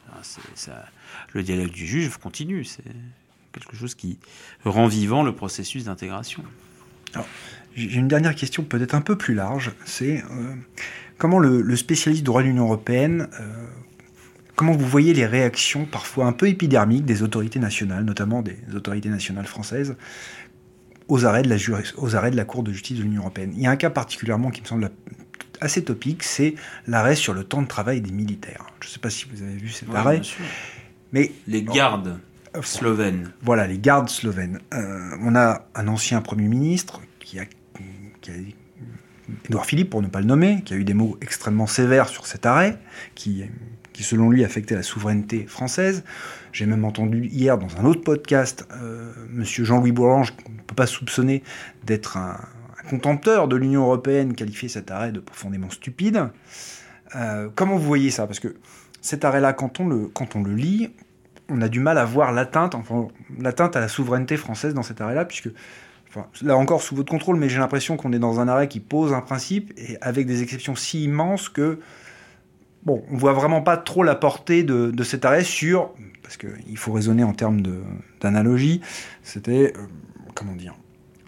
[1.32, 2.84] le dialogue du juge continue, c'est
[3.52, 4.18] quelque chose qui
[4.64, 6.42] rend vivant le processus d'intégration.
[7.74, 10.54] J'ai une dernière question peut-être un peu plus large, c'est euh,
[11.18, 13.66] comment le, spécialiste droit de l'Union européenne, euh,
[14.56, 19.08] comment vous voyez les réactions parfois un peu épidermiques des autorités nationales, notamment des autorités
[19.08, 19.96] nationales françaises,
[21.08, 21.56] aux arrêts, de la
[21.96, 23.52] aux arrêts de la Cour de justice de l'Union européenne.
[23.56, 24.90] Il y a un cas particulièrement qui me semble
[25.60, 26.54] assez topique, c'est
[26.86, 28.66] l'arrêt sur le temps de travail des militaires.
[28.80, 30.20] Je ne sais pas si vous avez vu cet arrêt,
[31.12, 32.18] mais les gardes
[32.62, 33.32] slovènes.
[33.42, 34.58] Voilà, les gardes slovènes.
[34.74, 37.44] Euh, on a un ancien Premier ministre qui a,
[38.20, 38.34] qui a
[39.46, 42.26] Édouard Philippe, pour ne pas le nommer, qui a eu des mots extrêmement sévères sur
[42.26, 42.78] cet arrêt,
[43.14, 43.44] qui,
[43.92, 46.04] qui selon lui affectait la souveraineté française.
[46.52, 50.74] J'ai même entendu hier dans un autre podcast euh, Monsieur Jean-Louis Bourlange, qu'on ne peut
[50.74, 51.42] pas soupçonner
[51.84, 52.36] d'être un,
[52.88, 56.28] contempteur de l'Union européenne, qualifier cet arrêt de profondément stupide.
[57.14, 58.26] Euh, comment vous voyez ça?
[58.26, 58.56] Parce que
[59.00, 60.90] cet arrêt-là, quand, on le, quand on le lit,
[61.48, 62.74] on a du mal à voir l'atteinte
[63.76, 65.50] à la souveraineté française dans cet arrêt-là, puisque
[66.42, 69.12] là encore sous votre contrôle, mais j'ai l'impression qu'on est dans un arrêt qui pose
[69.12, 71.78] un principe et avec des exceptions si immenses que
[72.84, 75.90] bon, on voit vraiment pas trop la portée de, cet arrêt sur,
[76.22, 77.62] parce qu'il faut raisonner en termes
[78.20, 78.80] d'analogie,
[79.22, 79.80] c'était, euh,
[80.34, 80.74] comment dire,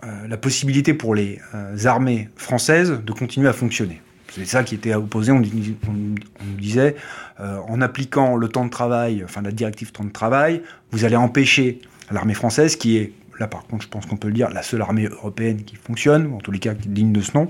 [0.05, 4.01] euh, la possibilité pour les euh, armées françaises de continuer à fonctionner.
[4.31, 5.31] C'est ça qui était opposé.
[5.31, 6.97] On, on, nous disait,
[7.39, 11.81] en appliquant le temps de travail, enfin la directive temps de travail, vous allez empêcher
[12.11, 14.83] l'armée française, qui est là par contre je pense qu'on peut le dire, la seule
[14.83, 17.49] armée européenne qui fonctionne, ou en tous les cas qui est digne de ce nom,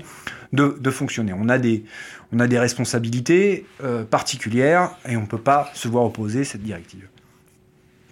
[0.53, 1.33] de, fonctionner.
[1.33, 1.83] On a des,
[2.31, 6.63] on a des responsabilités euh, particulières et on ne peut pas se voir opposer cette
[6.63, 7.07] directive.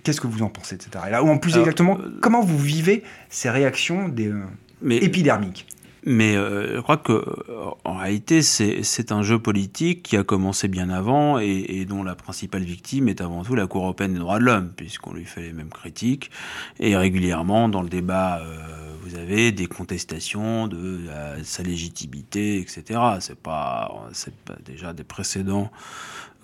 [0.03, 1.23] Qu'est-ce que vous en pensez de cet arrêt-là?
[1.23, 4.43] Ou en plus exactement, euh, comment vous vivez ces réactions des, euh,
[4.89, 5.65] épidermiques?
[6.05, 10.67] Mais euh, je crois que euh, en réalité, c'est un jeu politique qui a commencé
[10.67, 14.19] bien avant et, et, dont la principale victime est avant tout la Cour européenne des
[14.19, 16.31] droits de l'homme, puisqu'on lui fait les mêmes critiques.
[16.79, 18.57] Et régulièrement, dans le débat, euh,
[19.01, 21.01] vous avez des contestations de
[21.43, 22.99] sa légitimité, etc.
[23.19, 25.71] C'est pas, c'est pas déjà des précédents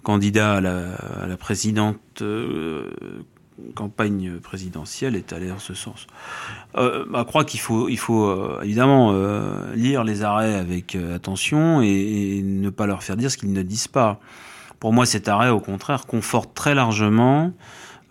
[0.04, 2.24] candidats à la, à la présidente
[3.76, 6.08] campagne présidentielle est allée en ce sens.
[6.78, 12.42] Euh, crois qu'il faut, il faut euh, évidemment euh, lire les arrêts avec attention et,
[12.44, 14.20] ne pas leur faire dire ce qu'ils ne disent pas.
[14.80, 17.52] Pour moi, cet arrêt, au contraire, conforte très largement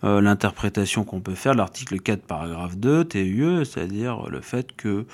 [0.01, 5.05] l'interprétation qu'on peut faire de l'article 4, paragraphe 2, TUE, c'est-à-dire le fait que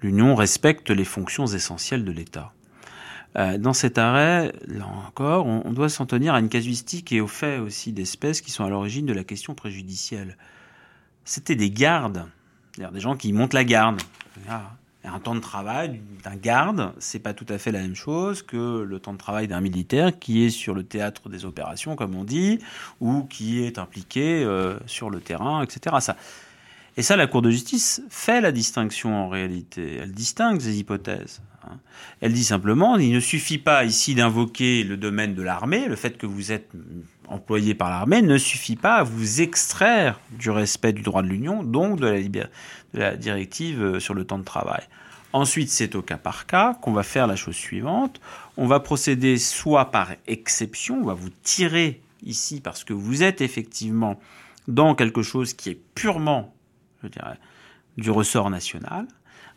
[0.00, 2.52] l'Union respecte les fonctions essentielles de l'État.
[3.36, 7.28] Euh, dans cet arrêt, là encore, on, doit s'en tenir à une casuistique et au
[7.28, 10.36] fait aussi d'espèces qui sont à l'origine de la question préjudicielle.
[11.24, 12.26] C'était des gardes,
[12.72, 14.00] c'est-à-dire des gens qui montent la garde.
[15.02, 18.82] Un temps de travail d'un garde, c'est pas tout à fait la même chose que
[18.82, 22.24] le temps de travail d'un militaire qui est sur le théâtre des opérations, comme on
[22.24, 22.58] dit,
[23.00, 25.96] ou qui est impliqué euh, sur le terrain, etc.
[26.00, 26.16] Ça,
[26.96, 29.96] et ça, la Cour de justice fait la distinction en réalité.
[30.02, 31.40] Elle distingue ces hypothèses.
[31.64, 31.78] Hein.
[32.20, 36.16] Elle dit simplement, il ne suffit pas ici d'invoquer le domaine de l'armée, le fait
[36.16, 36.70] que vous êtes
[37.28, 41.62] employé par l'armée ne suffit pas à vous extraire du respect du droit de l'Union,
[41.62, 42.22] donc de
[42.94, 44.82] la, directive euh, sur le temps de travail.
[45.32, 48.20] Ensuite, c'est au cas par cas qu'on va faire la chose suivante.
[48.56, 53.40] On va procéder soit par exception, on va vous tirer ici parce que vous êtes
[53.40, 54.18] effectivement
[54.66, 56.52] dans quelque chose qui est purement,
[57.02, 57.38] je dirais,
[57.96, 59.06] du ressort national,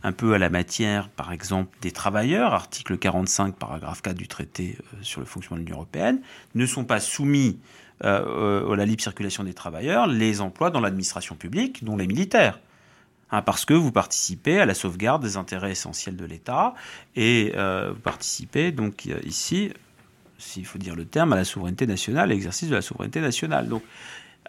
[0.03, 4.77] un peu à la matière, par exemple, des travailleurs, article 45, paragraphe 4 du traité
[4.79, 6.21] euh, sur le fonctionnement de l'Union européenne,
[6.55, 7.59] ne sont pas soumis
[8.03, 12.59] euh, à la libre circulation des travailleurs les emplois dans l'administration publique, dont les militaires.
[13.31, 16.75] Hein, parce que vous participez à la sauvegarde des intérêts essentiels de l'État
[17.15, 19.71] et euh, vous participez donc ici,
[20.37, 23.69] s'il faut dire le terme, à la souveraineté nationale, l'exercice de la souveraineté nationale.
[23.69, 23.83] Donc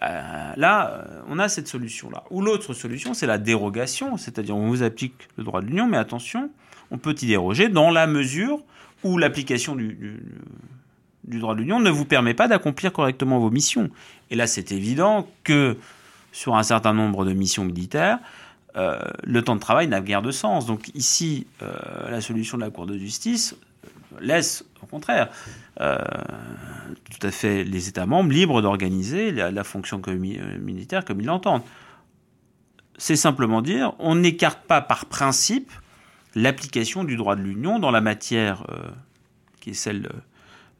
[0.03, 2.23] euh, là, euh, on a cette solution-là.
[2.29, 5.97] Ou l'autre solution, c'est la dérogation, c'est-à-dire on vous applique le droit de l'Union, mais
[5.97, 6.49] attention,
[6.91, 8.59] on peut y déroger dans la mesure
[9.03, 10.19] où l'application du,
[11.23, 13.89] droit de l'Union ne vous permet pas d'accomplir correctement vos missions.
[14.31, 15.77] Et là, c'est évident que
[16.31, 18.19] sur un certain nombre de missions militaires,
[18.75, 20.65] euh, le temps de travail n'a guère de sens.
[20.65, 21.47] Donc ici,
[22.09, 23.55] la solution de la Cour de justice
[24.19, 25.29] laisse, au contraire,
[25.81, 25.97] euh,
[27.19, 31.63] tout à fait les États membres libres d'organiser la, fonction euh, militaire comme ils l'entendent.
[32.97, 35.71] C'est simplement dire, on n'écarte pas par principe
[36.33, 38.87] l'application du droit de l'Union dans la matière euh,
[39.59, 40.09] qui est celle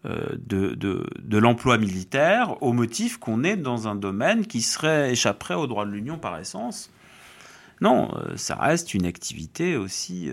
[0.05, 5.83] de, l'emploi militaire, au motif qu'on est dans un domaine qui serait échapperait au droit
[5.83, 6.91] de l'Union par essence.
[7.81, 10.29] Non, ça reste une activité aussi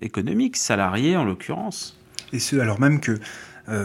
[0.00, 1.98] économique, salariée en l'occurrence.
[2.32, 3.18] Et ce, alors même que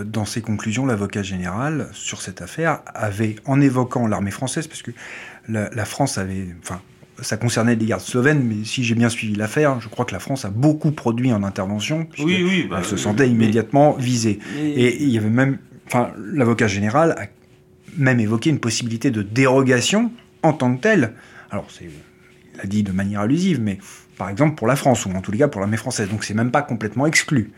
[0.06, 4.92] dans ses conclusions, l'avocat général sur cette affaire avait, en évoquant l'armée française, parce que
[5.48, 6.82] la, France avait, enfin,
[7.22, 10.20] ça concernait les gardes slovènes, mais si j'ai bien suivi l'affaire, je crois que la
[10.20, 14.40] France a beaucoup produit en intervention, oui, oui, bah, elle se sentait immédiatement visée.
[14.58, 17.28] Et il y avait même, enfin, l'avocat général a
[17.98, 20.12] même évoqué une possibilité de dérogation
[20.44, 21.14] en tant que telle.
[21.52, 23.80] Alors, c'est, il l'a dit de manière allusive, mais
[24.18, 26.10] par exemple pour la France, ou en tous les cas pour l'armée française.
[26.10, 27.52] Donc c'est même pas complètement exclu.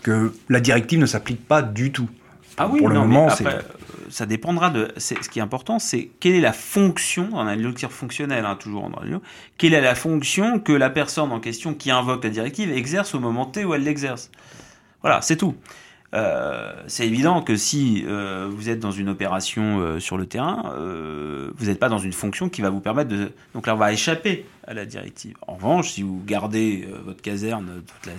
[0.00, 2.08] Que la directive ne s'applique pas du tout.
[2.56, 3.60] Ah oui, pour le moment, après,
[4.10, 4.88] ça dépendra de.
[4.96, 8.84] Ce qui est important, c'est quelle est la fonction, dans la lecture fonctionnelle, hein, toujours
[8.84, 9.04] en droit
[9.56, 13.20] quelle est la fonction que la personne en question qui invoque la directive exerce au
[13.20, 14.30] moment T où elle l'exerce.
[15.02, 15.54] Voilà, c'est tout.
[16.12, 20.74] Euh, c'est évident que si euh, vous êtes dans une opération euh, sur le terrain,
[21.56, 23.32] vous n'êtes pas dans une fonction qui va vous permettre de.
[23.54, 25.36] Donc là, on va échapper à la directive.
[25.46, 28.12] En revanche, si vous gardez votre caserne toute la.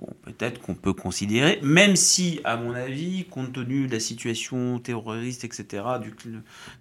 [0.00, 4.78] Bon, peut-être qu'on peut considérer, même si, à mon avis, compte tenu de la situation
[4.78, 6.14] terroriste, etc., du,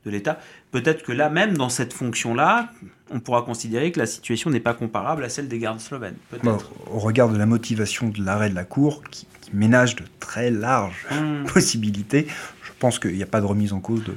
[0.06, 0.40] de l'État,
[0.72, 2.70] peut-être que là, même dans cette fonction-là,
[3.10, 6.18] on pourra considérer que la situation n'est pas comparable à celle des gardes slovènes.
[6.92, 11.06] au regard de la motivation de l'arrêt de la Cour, qui ménage de très larges
[11.12, 11.46] hmm.
[11.46, 12.28] possibilités.
[12.64, 14.16] Je pense qu'il n'y a pas de remise en cause de,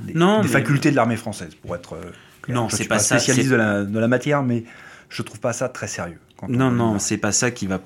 [0.00, 2.10] des, facultés de l'armée française, pour être euh,
[2.48, 2.98] Non, c'est pas.
[2.98, 4.64] Spécialiste de la, de la, matière, mais
[5.08, 6.18] je trouve pas ça très sérieux.
[6.48, 7.80] non, non, c'est pas ça qui va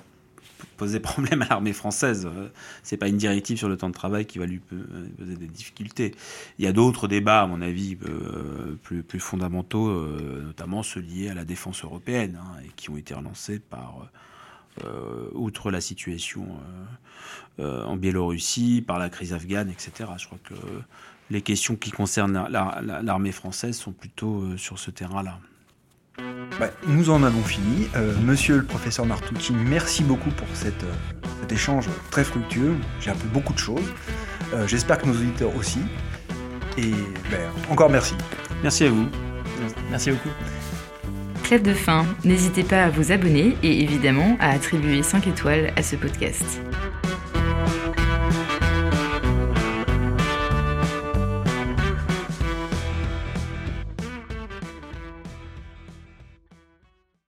[0.76, 2.28] poser problème à l'armée française.
[2.82, 6.14] C'est pas une directive sur le temps de travail qui va lui poser des difficultés.
[6.58, 11.28] Il y a d'autres débats, à mon avis, euh, plus, fondamentaux, euh, notamment ceux liés
[11.28, 14.08] à la défense européenne, hein, et qui ont été relancés par
[14.84, 16.46] euh, outre la situation
[17.60, 20.10] euh, euh, en Biélorussie, par la crise afghane, etc.
[20.18, 20.54] Je crois que
[21.30, 25.40] les questions qui concernent l'armée française sont plutôt sur ce terrain-là.
[26.58, 27.88] Bah, nous en avons fini.
[28.24, 30.84] monsieur le professeur Martucci, merci beaucoup pour cet
[31.50, 32.74] échange très fructueux.
[33.00, 33.92] J'ai appris beaucoup de choses.
[34.66, 35.80] J'espère que nos auditeurs aussi.
[36.78, 36.92] Et
[37.30, 38.14] ben, encore merci.
[38.62, 39.06] Merci à vous.
[39.90, 40.30] Merci beaucoup.
[41.42, 45.82] Clap de fin, n'hésitez pas à vous abonner et évidemment à attribuer 5 étoiles à
[45.82, 46.60] ce podcast.